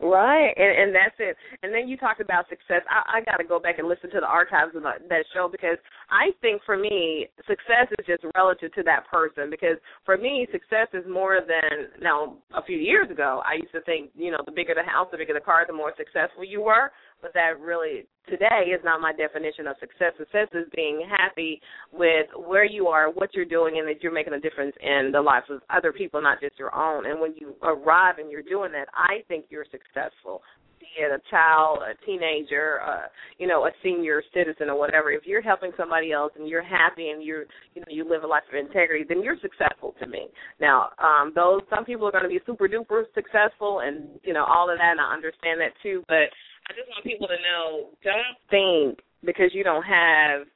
[0.00, 1.36] Right, and and that's it.
[1.64, 2.86] And then you talked about success.
[2.88, 5.48] I, I got to go back and listen to the archives of that, that show
[5.50, 5.76] because
[6.08, 9.50] I think for me, success is just relative to that person.
[9.50, 9.74] Because
[10.06, 12.38] for me, success is more than now.
[12.54, 15.18] A few years ago, I used to think you know the bigger the house, the
[15.18, 16.92] bigger the car, the more successful you were.
[17.20, 20.12] But that really today is not my definition of success.
[20.18, 21.60] Success is being happy
[21.92, 25.20] with where you are, what you're doing, and that you're making a difference in the
[25.20, 27.06] lives of other people, not just your own.
[27.06, 30.42] And when you arrive and you're doing that, I think you're successful.
[30.78, 33.08] Be it a child, a teenager, uh,
[33.38, 37.10] you know, a senior citizen or whatever, if you're helping somebody else and you're happy
[37.10, 40.28] and you're you know you live a life of integrity, then you're successful to me.
[40.60, 44.44] Now, um, those some people are going to be super duper successful and you know
[44.44, 46.04] all of that, and I understand that too.
[46.06, 46.30] But
[46.68, 50.46] I just want people to know, don't think because you don't have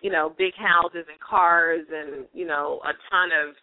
[0.00, 3.54] you know big houses and cars and you know a ton of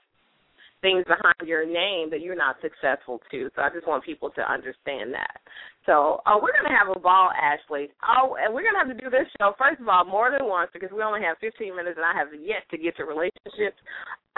[0.81, 3.49] things behind your name that you're not successful too.
[3.55, 5.41] So I just want people to understand that.
[5.87, 7.89] So uh, we're going to have a ball, Ashley.
[8.05, 10.47] Oh, and we're going to have to do this show, first of all, more than
[10.47, 13.79] once because we only have 15 minutes and I have yet to get to relationships.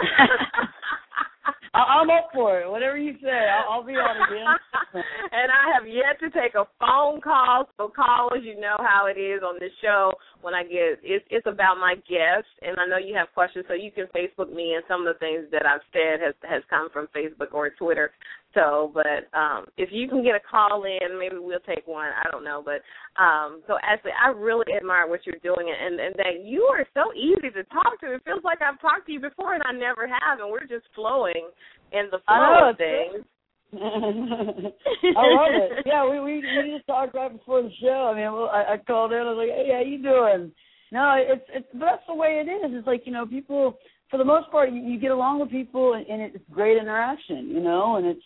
[1.74, 2.70] I'm up for it.
[2.70, 4.46] Whatever you say, I'll, I'll be on again.
[5.32, 7.68] and I have yet to take a phone call.
[7.76, 10.12] So callers, you know how it is on this show.
[10.42, 13.74] When I get it's it's about my guests, and I know you have questions, so
[13.74, 16.88] you can Facebook me, and some of the things that I've said has has come
[16.92, 18.10] from Facebook or Twitter.
[18.54, 22.10] So, but um if you can get a call in, maybe we'll take one.
[22.10, 22.82] I don't know, but
[23.20, 27.14] um so Ashley, I really admire what you're doing, and and that you are so
[27.14, 28.14] easy to talk to.
[28.14, 30.86] It feels like I've talked to you before, and I never have, and we're just
[30.94, 31.50] flowing
[31.92, 33.24] in the flow of things.
[33.72, 35.86] I love it.
[35.86, 38.10] Yeah, we we we just talked right before the show.
[38.12, 39.18] I mean, I, I called in.
[39.18, 40.50] I was like, "Hey, how you doing?"
[40.90, 42.72] No, it's it's but that's the way it is.
[42.74, 43.78] It's like you know, people
[44.10, 47.48] for the most part, you, you get along with people, and, and it's great interaction.
[47.48, 48.22] You know, and it's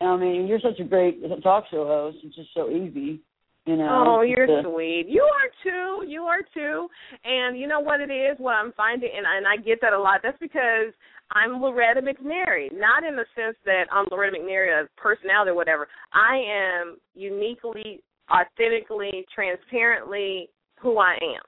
[0.00, 2.18] I mean, you're such a great talk show host.
[2.24, 3.20] It's just so easy.
[3.66, 5.04] You know, oh, you're sweet.
[5.06, 6.08] You are too.
[6.08, 6.88] You are too.
[7.24, 8.38] And you know what it is?
[8.38, 10.20] What I'm finding, and, and I get that a lot.
[10.22, 10.94] That's because
[11.32, 12.72] I'm Loretta McNary.
[12.72, 15.88] Not in the sense that I'm Loretta McNary, a personality or whatever.
[16.14, 18.00] I am uniquely,
[18.32, 20.48] authentically, transparently
[20.80, 21.42] who I am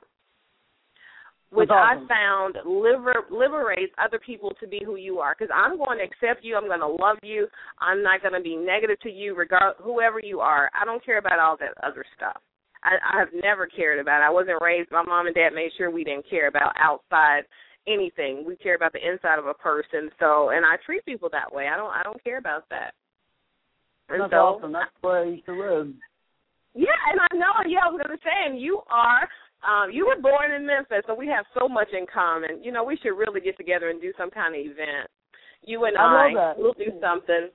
[1.53, 2.09] which awesome.
[2.09, 5.37] I found liber- liberates other people to be who you are.
[5.39, 6.57] Because I'm going to accept you.
[6.57, 7.47] I'm going to love you.
[7.79, 10.71] I'm not going to be negative to you, regard whoever you are.
[10.73, 12.41] I don't care about all that other stuff.
[12.83, 14.23] I, I have never cared about.
[14.23, 14.27] It.
[14.27, 14.91] I wasn't raised.
[14.91, 17.43] My mom and dad made sure we didn't care about outside
[17.87, 18.45] anything.
[18.47, 20.11] We care about the inside of a person.
[20.19, 21.69] So, and I treat people that way.
[21.69, 21.93] I don't.
[21.93, 22.95] I don't care about that.
[24.09, 24.73] And That's so, awesome.
[24.73, 25.93] That's where I used to live.
[26.75, 27.53] Yeah, and I know.
[27.69, 29.29] Yeah, I was going to say, and you are
[29.63, 32.63] um, you were born in Memphis, so we have so much in common.
[32.63, 35.07] You know, we should really get together and do some kind of event.
[35.63, 37.49] You and I, I we'll do something.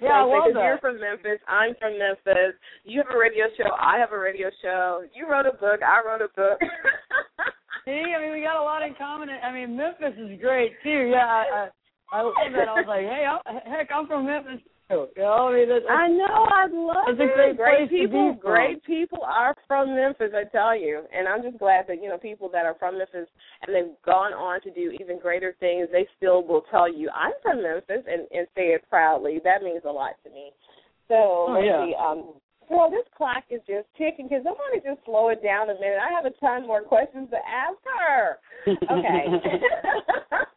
[0.00, 0.64] Yeah, I love that.
[0.64, 1.40] You're from Memphis.
[1.48, 2.56] I'm from Memphis.
[2.84, 3.68] You have a radio show.
[3.76, 5.04] I have a radio show.
[5.14, 5.80] You wrote a book.
[5.84, 6.60] I wrote a book.
[7.84, 9.28] See, I mean, we got a lot in common.
[9.28, 11.12] I mean, Memphis is great too.
[11.12, 11.68] Yeah, I
[12.12, 12.68] I, I love that.
[12.68, 14.60] I was like, hey, I'm, heck, I'm from Memphis
[14.90, 17.24] you know, I mean, that's, I know, I love it's it.
[17.24, 20.30] A great, great people, great people are from Memphis.
[20.34, 23.26] I tell you, and I'm just glad that you know people that are from Memphis
[23.66, 25.88] and they've gone on to do even greater things.
[25.90, 29.40] They still will tell you, "I'm from Memphis," and and say it proudly.
[29.42, 30.52] That means a lot to me.
[31.08, 31.14] So
[31.50, 31.86] oh, yeah.
[31.86, 32.34] see, um,
[32.68, 34.26] Girl, this clock is just ticking.
[34.28, 35.98] because I want to just slow it down a minute?
[36.02, 38.38] I have a ton more questions to ask her.
[38.66, 39.24] Okay.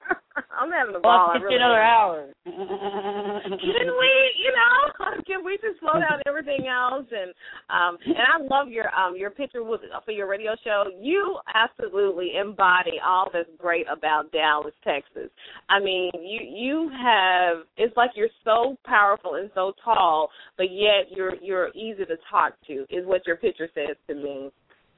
[0.59, 1.31] I'm having a ball.
[1.33, 2.29] Well, really another hour.
[2.45, 7.05] can we, you know, can we just slow down everything else?
[7.11, 7.33] And
[7.69, 10.85] um, and I love your um your picture with for your radio show.
[10.99, 15.29] You absolutely embody all that's great about Dallas, Texas.
[15.69, 21.15] I mean, you you have it's like you're so powerful and so tall, but yet
[21.15, 22.85] you're you're easy to talk to.
[22.89, 24.49] Is what your picture says to me.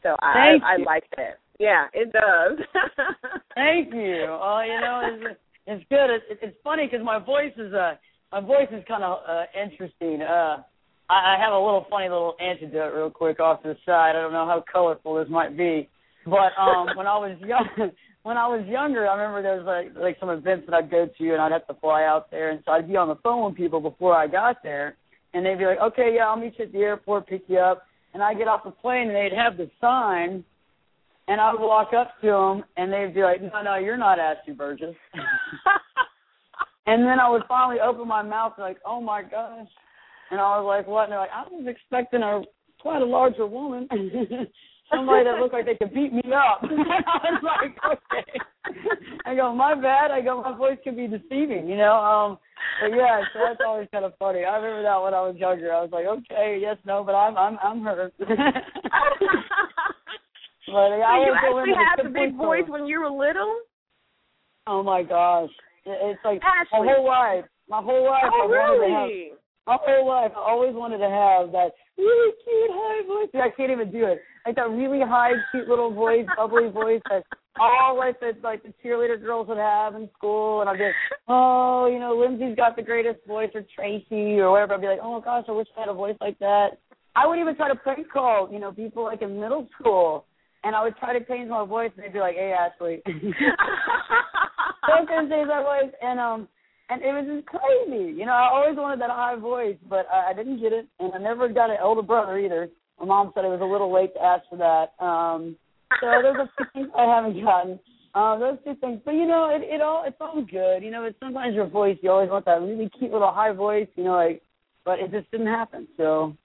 [0.03, 1.39] So I I, I like that.
[1.61, 2.57] Yeah, it does.
[3.55, 4.25] Thank you.
[4.27, 6.09] Oh, you know, it's, it's good.
[6.09, 7.93] It's, it's funny because my voice is uh
[8.31, 10.23] my voice is kind of uh, interesting.
[10.23, 10.63] Uh,
[11.07, 14.15] I, I have a little funny little antidote real quick off to the side.
[14.15, 15.87] I don't know how colorful this might be,
[16.25, 17.91] but um when I was young.
[18.23, 21.07] When I was younger, I remember there was like like some events that I'd go
[21.07, 23.43] to, and I'd have to fly out there, and so I'd be on the phone
[23.43, 24.95] with people before I got there,
[25.33, 27.81] and they'd be like, "Okay, yeah, I'll meet you at the airport, pick you up,"
[28.13, 30.45] and I get off the plane, and they'd have the sign
[31.31, 34.19] and I would walk up to them, and they'd be like, "No, no, you're not
[34.19, 34.95] Ashley Berges."
[36.87, 39.69] and then I would finally open my mouth, like, "Oh my gosh!"
[40.29, 42.41] And I was like, "What?" And they're like, "I was expecting a
[42.81, 43.87] quite a larger woman,
[44.93, 48.39] somebody that looked like they could beat me up." and I was like, "Okay."
[49.25, 51.95] I go, "My bad." I go, "My voice can be deceiving," you know.
[51.95, 52.39] Um,
[52.81, 54.43] but yeah, so that's always kind of funny.
[54.43, 55.71] I remember that when I was younger.
[55.71, 58.11] I was like, "Okay, yes, no," but I'm I'm I'm her.
[60.71, 63.59] But I so you actually had the big voice when you were little?
[64.67, 65.49] Oh my gosh.
[65.85, 66.79] It's like Ashley.
[66.79, 67.45] my whole life.
[67.67, 68.91] My whole life oh, I really?
[68.91, 73.29] have my whole life I always wanted to have that really cute high voice.
[73.35, 74.21] I can't even do it.
[74.45, 77.23] Like that really high, cute little voice, bubbly voice that
[77.59, 80.61] all like the like the cheerleader girls would have in school.
[80.61, 80.93] And I'd be like,
[81.27, 84.75] oh, you know, Lindsay's got the greatest voice, or Tracy, or whatever.
[84.75, 86.79] I'd be like, oh my gosh, I wish I had a voice like that.
[87.15, 90.25] I would even try to prank call, you know, people like in middle school,
[90.63, 93.19] and I would try to change my voice, and they'd be like, hey, Ashley, don't
[95.07, 96.47] change my voice, and um
[96.89, 98.11] and it was just crazy.
[98.11, 101.13] You know, I always wanted that high voice, but I, I didn't get it, and
[101.13, 102.69] I never got an older brother either.
[102.99, 104.91] My mom said it was a little late to ask for that.
[105.03, 105.55] Um,
[106.01, 107.79] so those are two things I haven't gotten.
[108.13, 110.83] Um, those two things, but you know, it it all it's all good.
[110.83, 111.97] You know, it's sometimes your voice.
[112.01, 113.87] You always want that really cute little high voice.
[113.95, 114.41] You know, like,
[114.83, 115.87] but it just didn't happen.
[115.95, 116.35] So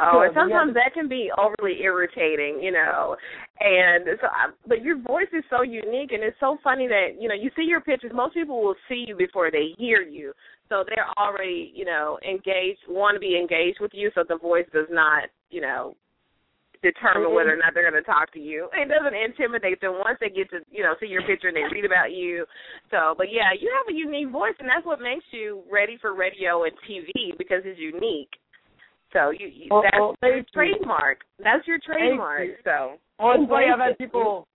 [0.00, 3.14] Oh, and sometimes that can be overly irritating, you know.
[3.60, 7.28] And so, I, but your voice is so unique, and it's so funny that you
[7.28, 8.10] know you see your pictures.
[8.14, 10.32] Most people will see you before they hear you,
[10.72, 14.10] so they're already, you know, engaged, want to be engaged with you.
[14.14, 15.94] So the voice does not, you know,
[16.82, 17.36] determine mm-hmm.
[17.36, 18.72] whether or not they're going to talk to you.
[18.72, 21.68] It doesn't intimidate them once they get to, you know, see your picture and they
[21.68, 22.46] read about you.
[22.90, 26.16] So, but yeah, you have a unique voice, and that's what makes you ready for
[26.16, 28.32] radio and TV because it's unique.
[29.12, 31.18] So you, you well, that's well, your trademark.
[31.38, 32.48] That's your trademark.
[32.64, 33.66] So well, it's funny.
[33.72, 34.48] I've had people.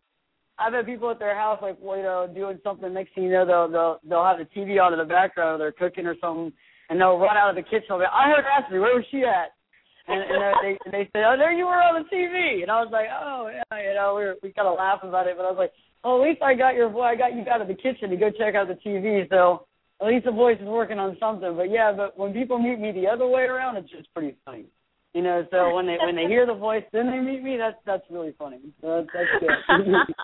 [0.60, 2.94] I've had people at their house like well, you know doing something.
[2.94, 5.56] Next thing you know, they'll they'll they'll have the TV on in the background.
[5.56, 6.52] Or they're cooking or something,
[6.90, 7.86] and they'll run out of the kitchen.
[7.90, 8.80] They'll be, I heard Ashley.
[8.80, 9.54] Where was she at?
[10.08, 12.64] And, and they they say, oh, there you were on the TV.
[12.64, 15.28] And I was like, oh yeah, you know, we were, we kind of laugh about
[15.28, 17.04] it, but I was like, oh, at least I got your boy.
[17.04, 19.30] I got you out of the kitchen to go check out the TV.
[19.30, 19.67] So
[20.02, 21.56] at least the voice is working on something.
[21.56, 24.66] But yeah, but when people meet me the other way around, it's just pretty funny.
[25.14, 27.58] You know, so when they when they hear the voice, then they meet me.
[27.58, 28.60] That's that's really funny.
[28.82, 29.90] So that's, that's good.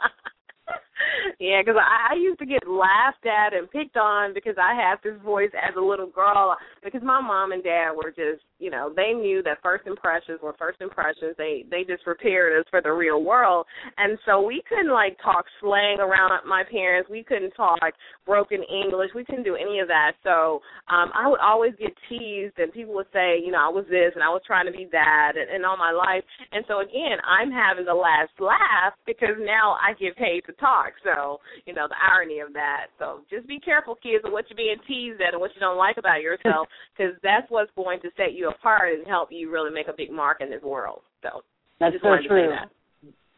[1.40, 4.98] yeah, because I, I used to get laughed at and picked on because I had
[5.04, 6.56] this voice as a little girl.
[6.84, 10.56] Because my mom and dad were just, you know, they knew that first impressions were
[10.58, 11.36] first impressions.
[11.38, 13.66] They they just prepared us for the real world,
[13.98, 17.10] and so we couldn't like talk slang around my parents.
[17.10, 17.80] We couldn't talk
[18.26, 19.12] broken English.
[19.14, 20.14] We couldn't do any of that.
[20.24, 23.86] So um I would always get teased, and people would say, you know, I was
[23.90, 26.24] this and I was trying to be that, and, and all my life.
[26.52, 30.93] And so again, I'm having the last laugh because now I get paid to talk.
[31.04, 32.88] So, you know, the irony of that.
[33.00, 35.78] So just be careful, kids, of what you're being teased at and what you don't
[35.78, 36.68] like about yourself,
[36.98, 40.12] because that's what's going to set you apart and help you really make a big
[40.12, 41.02] mark in this world.
[41.22, 41.42] So
[41.80, 42.50] that's just so true.
[42.50, 42.70] That.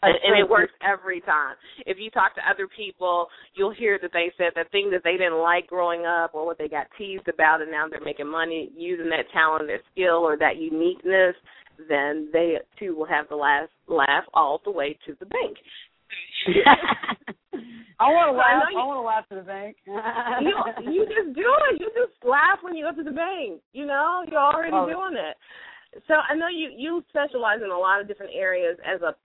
[0.04, 1.56] And, and, it works every time.
[1.86, 5.14] If you talk to other people, you'll hear that they said the thing that they
[5.14, 8.70] didn't like growing up or what they got teased about, and now they're making money
[8.78, 11.36] using that talent, their skill, or that uniqueness.
[11.90, 15.58] Then they too will have the last laugh all the way to the bank.
[18.00, 18.64] I want to laugh.
[18.68, 19.78] I, I want to laugh to the bank.
[19.88, 20.56] you
[20.92, 21.80] you just do it.
[21.80, 23.62] You just laugh when you go to the bank.
[23.72, 24.86] You know, you're already oh.
[24.86, 25.38] doing it.
[26.08, 29.16] So I know you you specialize in a lot of different areas as a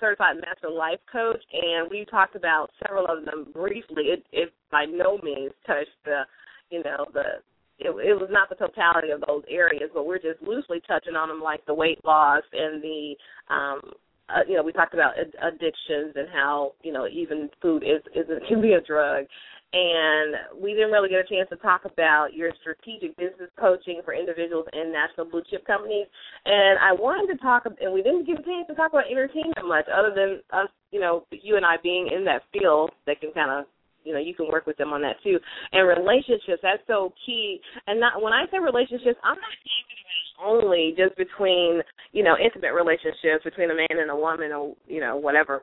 [0.00, 4.04] certified master life coach, and we talked about several of them briefly.
[4.04, 6.22] It, it by no means touched the,
[6.70, 7.44] you know, the
[7.78, 11.28] it, it was not the totality of those areas, but we're just loosely touching on
[11.28, 13.14] them, like the weight loss and the
[13.50, 13.80] um,
[14.28, 18.00] uh, you know, we talked about ad- addictions and how you know even food is
[18.14, 19.26] is a, can be a drug,
[19.72, 24.14] and we didn't really get a chance to talk about your strategic business coaching for
[24.14, 26.06] individuals and national blue chip companies.
[26.46, 29.66] And I wanted to talk, and we didn't get a chance to talk about entertainment
[29.66, 33.32] much, other than us, you know, you and I being in that field that can
[33.32, 33.66] kind of
[34.04, 35.38] you know you can work with them on that too.
[35.72, 37.60] And relationships that's so key.
[37.86, 40.03] And not when i say relationships i'm not talking
[40.42, 41.80] only just between
[42.12, 45.62] you know intimate relationships between a man and a woman or you know whatever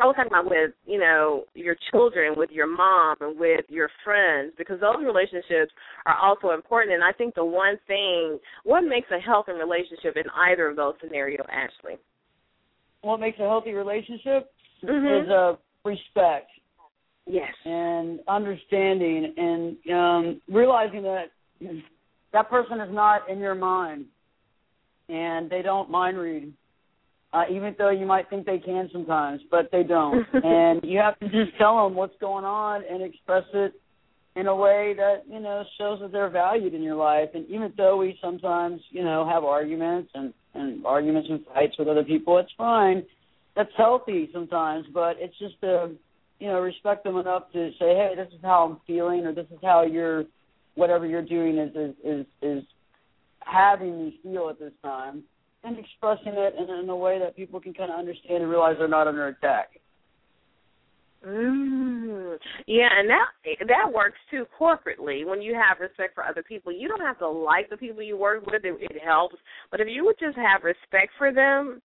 [0.00, 3.90] I was talking about with, you know, your children, with your mom, and with your
[4.02, 5.72] friends, because those relationships
[6.06, 6.94] are also important.
[6.94, 10.94] And I think the one thing, what makes a healthy relationship in either of those
[11.02, 11.98] scenarios, Ashley?
[13.02, 14.50] What makes a healthy relationship
[14.82, 15.24] mm-hmm.
[15.24, 16.50] is uh, respect.
[17.26, 17.52] Yes.
[17.66, 21.26] And understanding and um, realizing that
[22.32, 24.06] that person is not in your mind
[25.08, 26.52] and they don't mind read
[27.32, 30.26] uh, even though you might think they can sometimes, but they don't.
[30.32, 33.74] and you have to just tell them what's going on and express it
[34.36, 37.28] in a way that you know shows that they're valued in your life.
[37.34, 41.88] And even though we sometimes you know have arguments and and arguments and fights with
[41.88, 43.04] other people, it's fine.
[43.54, 45.92] That's healthy sometimes, but it's just to
[46.40, 49.46] you know respect them enough to say, hey, this is how I'm feeling, or this
[49.52, 50.24] is how you're
[50.80, 52.64] whatever you're doing is is is, is
[53.40, 55.22] having me feel at this time,
[55.62, 58.76] and expressing it in, in a way that people can kind of understand and realize
[58.78, 59.68] they're not under attack.
[61.24, 62.38] Mm.
[62.66, 63.26] Yeah, and that
[63.68, 65.26] that works too corporately.
[65.26, 68.16] When you have respect for other people, you don't have to like the people you
[68.16, 68.64] work with.
[68.64, 69.36] It, it helps,
[69.70, 71.82] but if you would just have respect for them,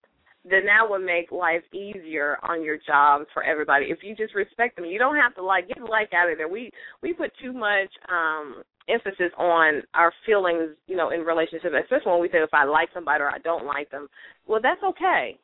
[0.48, 3.86] then that would make life easier on your jobs for everybody.
[3.86, 6.48] If you just respect them, you don't have to like get like out of there.
[6.48, 6.70] We
[7.02, 12.20] we put too much um emphasis on our feelings, you know, in relationships, especially when
[12.20, 14.08] we say if I like somebody or I don't like them.
[14.46, 15.38] Well, that's okay.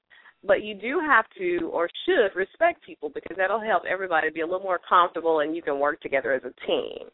[0.45, 4.47] But you do have to or should respect people because that'll help everybody be a
[4.47, 7.09] little more comfortable and you can work together as a team.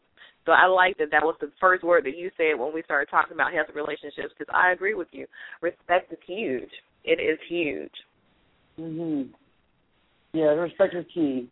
[0.45, 3.09] So I like that that was the first word that you said when we started
[3.11, 5.27] talking about healthy relationships because I agree with you.
[5.61, 6.71] Respect is huge.
[7.03, 7.93] It is huge.
[8.79, 9.29] Mhm.
[10.33, 11.49] Yeah, respect is key.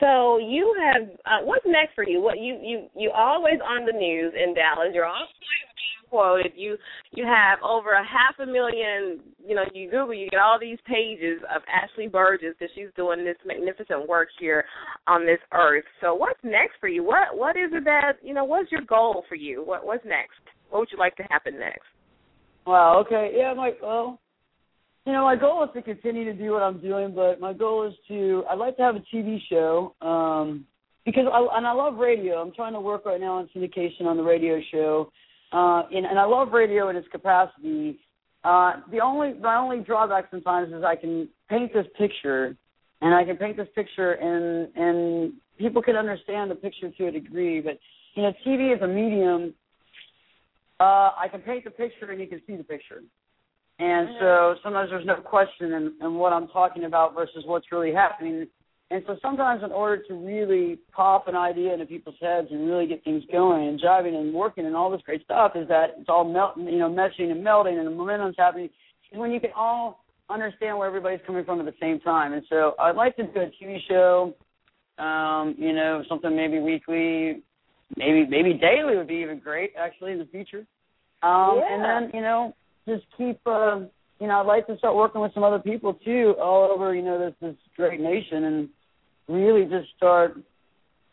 [0.00, 2.22] So you have uh, what's next for you?
[2.22, 4.88] What you you you always on the news in Dallas.
[4.94, 6.52] You're always being quoted.
[6.56, 6.78] You
[7.12, 9.20] you have over a half a million.
[9.46, 13.24] You know, you Google, you get all these pages of Ashley Berges because she's doing
[13.24, 14.64] this magnificent work here
[15.06, 15.84] on this earth.
[16.00, 17.04] So what's next for you?
[17.04, 18.44] What what is it that you know?
[18.44, 19.62] What's your goal for you?
[19.64, 20.40] What what's next?
[20.70, 21.88] What would you like to happen next?
[22.66, 23.02] Wow.
[23.04, 23.32] Okay.
[23.36, 23.52] Yeah.
[23.52, 24.18] My well,
[25.06, 27.86] you know, my goal is to continue to do what I'm doing, but my goal
[27.86, 30.66] is to I'd like to have a TV show um,
[31.06, 32.40] because I and I love radio.
[32.40, 35.10] I'm trying to work right now on syndication on the radio show,
[35.52, 37.98] uh, and, and I love radio in its capacity.
[38.44, 42.56] Uh, the only my only drawback sometimes is I can paint this picture,
[43.00, 47.10] and I can paint this picture, and and people can understand the picture to a
[47.10, 47.60] degree.
[47.62, 47.78] But
[48.14, 49.54] you know, TV is a medium.
[50.78, 53.02] Uh, I can paint the picture, and you can see the picture.
[53.80, 57.92] And so sometimes there's no question in, in what I'm talking about versus what's really
[57.92, 58.46] happening.
[58.90, 62.86] And so sometimes in order to really pop an idea into people's heads and really
[62.86, 66.08] get things going and driving and working and all this great stuff is that it's
[66.08, 69.50] all melting, you know, meshing and melting and the momentum's happening is when you can
[69.56, 72.32] all understand where everybody's coming from at the same time.
[72.32, 74.34] And so I'd like to do a TV show,
[75.02, 77.42] um, you know, something maybe weekly,
[77.96, 80.66] maybe maybe daily would be even great actually in the future.
[81.22, 81.74] Um, yeah.
[81.74, 82.54] And then you know
[82.90, 83.80] just keep uh
[84.20, 87.02] you know, I'd like to start working with some other people too, all over, you
[87.02, 88.68] know, this this great nation and
[89.28, 90.36] really just start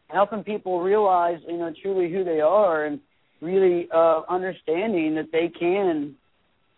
[0.09, 2.99] helping people realize, you know, truly who they are and
[3.41, 6.15] really uh understanding that they can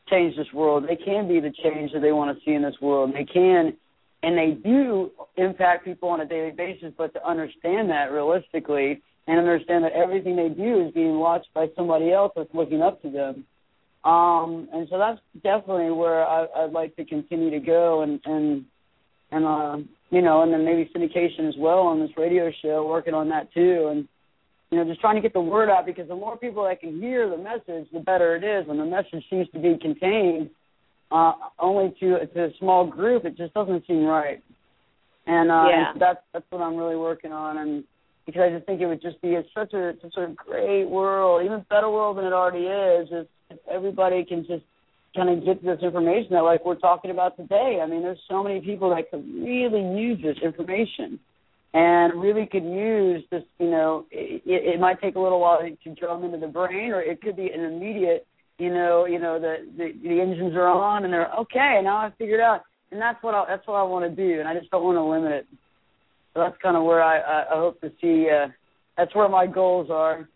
[0.10, 0.86] change this world.
[0.88, 3.14] They can be the change that they want to see in this world.
[3.14, 3.76] They can
[4.22, 9.40] and they do impact people on a daily basis, but to understand that realistically and
[9.40, 13.10] understand that everything they do is being watched by somebody else that's looking up to
[13.10, 13.46] them
[14.04, 18.66] um, and so that's definitely where I, I'd like to continue to go, and and
[19.32, 19.78] and uh,
[20.10, 23.54] you know, and then maybe syndication as well on this radio show, working on that
[23.54, 24.08] too, and
[24.72, 27.00] you know, just trying to get the word out because the more people that can
[27.00, 28.68] hear the message, the better it is.
[28.68, 30.50] When the message seems to be contained
[31.12, 34.42] uh, only to to a small group, it just doesn't seem right.
[35.26, 35.92] And, uh, yeah.
[35.92, 37.84] and that's that's what I'm really working on, and
[38.32, 41.46] because I just think it would just be a, such a such a great world,
[41.46, 43.10] even better world than it already is.
[43.12, 44.64] If everybody can just
[45.16, 47.80] kind of get this information that like we're talking about today.
[47.82, 51.20] I mean, there's so many people that could really use this information
[51.74, 53.44] and really could use this.
[53.60, 57.02] You know, it, it might take a little while to drum into the brain, or
[57.02, 58.26] it could be an immediate.
[58.58, 61.80] You know, you know the the, the engines are on and they're okay.
[61.84, 62.62] Now I figured out,
[62.92, 64.98] and that's what I, that's what I want to do, and I just don't want
[64.98, 65.48] to limit it.
[66.34, 68.30] So that's kind of where I I, I hope to see.
[68.30, 68.48] Uh,
[68.98, 70.28] that's where my goals are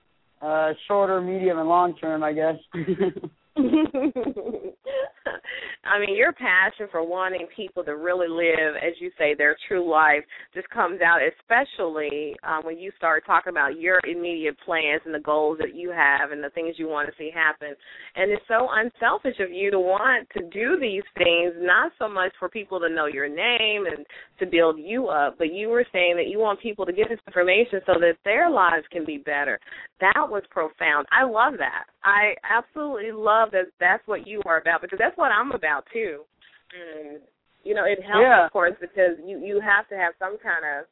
[0.42, 2.56] uh, shorter, medium, and long term, I guess.
[5.86, 9.90] I mean, your passion for wanting people to really live, as you say, their true
[9.90, 10.24] life
[10.54, 15.20] just comes out, especially um, when you start talking about your immediate plans and the
[15.20, 17.76] goals that you have and the things you want to see happen.
[18.16, 22.32] And it's so unselfish of you to want to do these things, not so much
[22.40, 24.06] for people to know your name and
[24.40, 27.20] to build you up, but you were saying that you want people to get this
[27.28, 29.60] information so that their lives can be better.
[30.00, 31.08] That was profound.
[31.12, 31.86] I love that.
[32.04, 36.22] I absolutely love that that's what you are about because that's what I'm about too.
[36.74, 37.22] And
[37.64, 38.46] you know, it helps yeah.
[38.46, 40.86] of course because you you have to have some kind of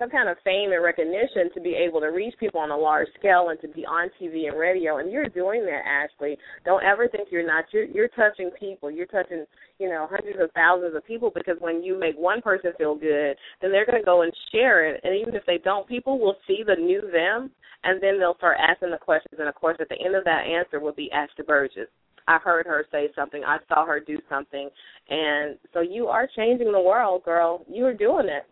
[0.00, 3.06] some kind of fame and recognition to be able to reach people on a large
[3.18, 4.96] scale and to be on TV and radio.
[4.96, 6.38] And you're doing that, Ashley.
[6.64, 7.66] Don't ever think you're not.
[7.70, 8.90] You're you're touching people.
[8.90, 9.44] You're touching
[9.78, 13.36] you know hundreds of thousands of people because when you make one person feel good,
[13.60, 15.00] then they're going to go and share it.
[15.04, 17.50] And even if they don't, people will see the new them,
[17.84, 19.36] and then they'll start asking the questions.
[19.38, 21.88] And of course, at the end of that answer will be Ashley Berges.
[22.30, 23.42] I heard her say something.
[23.44, 24.70] I saw her do something,
[25.08, 27.64] and so you are changing the world, girl.
[27.68, 28.46] You are doing it.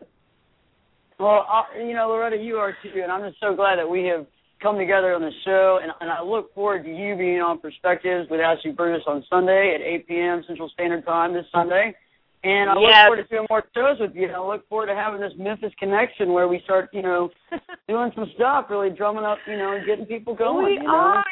[1.17, 4.03] Well, uh, you know, Loretta, you are too, and I'm just so glad that we
[4.05, 4.25] have
[4.61, 8.29] come together on the show, and, and I look forward to you being on Perspectives
[8.29, 10.43] with Ashley Berges on Sunday at 8 p.m.
[10.45, 11.95] Central Standard Time this Sunday.
[12.43, 12.81] And I yes.
[12.81, 14.29] look forward to doing more shows with you.
[14.31, 17.29] I look forward to having this Memphis connection where we start, you know,
[17.89, 20.65] doing some stuff, really drumming up, you know, and getting people going.
[20.65, 20.89] We you know?
[20.89, 21.25] are.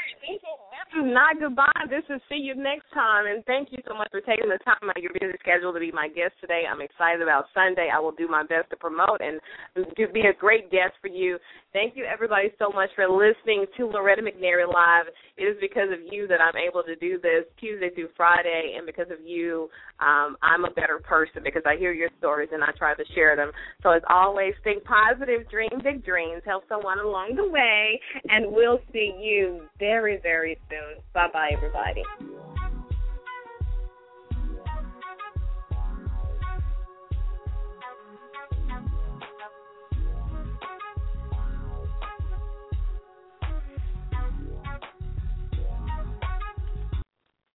[0.87, 1.83] This is not goodbye.
[1.89, 3.27] This is see you next time.
[3.27, 5.79] And thank you so much for taking the time out of your busy schedule to
[5.79, 6.63] be my guest today.
[6.63, 7.89] I'm excited about Sunday.
[7.93, 9.41] I will do my best to promote and
[9.75, 11.39] to be a great guest for you.
[11.73, 15.05] Thank you, everybody, so much for listening to Loretta McNary Live.
[15.37, 18.85] It is because of you that I'm able to do this Tuesday through Friday, and
[18.85, 19.69] because of you,
[19.99, 23.35] um, I'm a better person because I hear your stories and I try to share
[23.35, 23.51] them.
[23.83, 28.79] So, as always, think positive, dream big dreams, help someone along the way, and we'll
[28.91, 31.03] see you very, very soon.
[31.13, 32.03] Bye bye, everybody.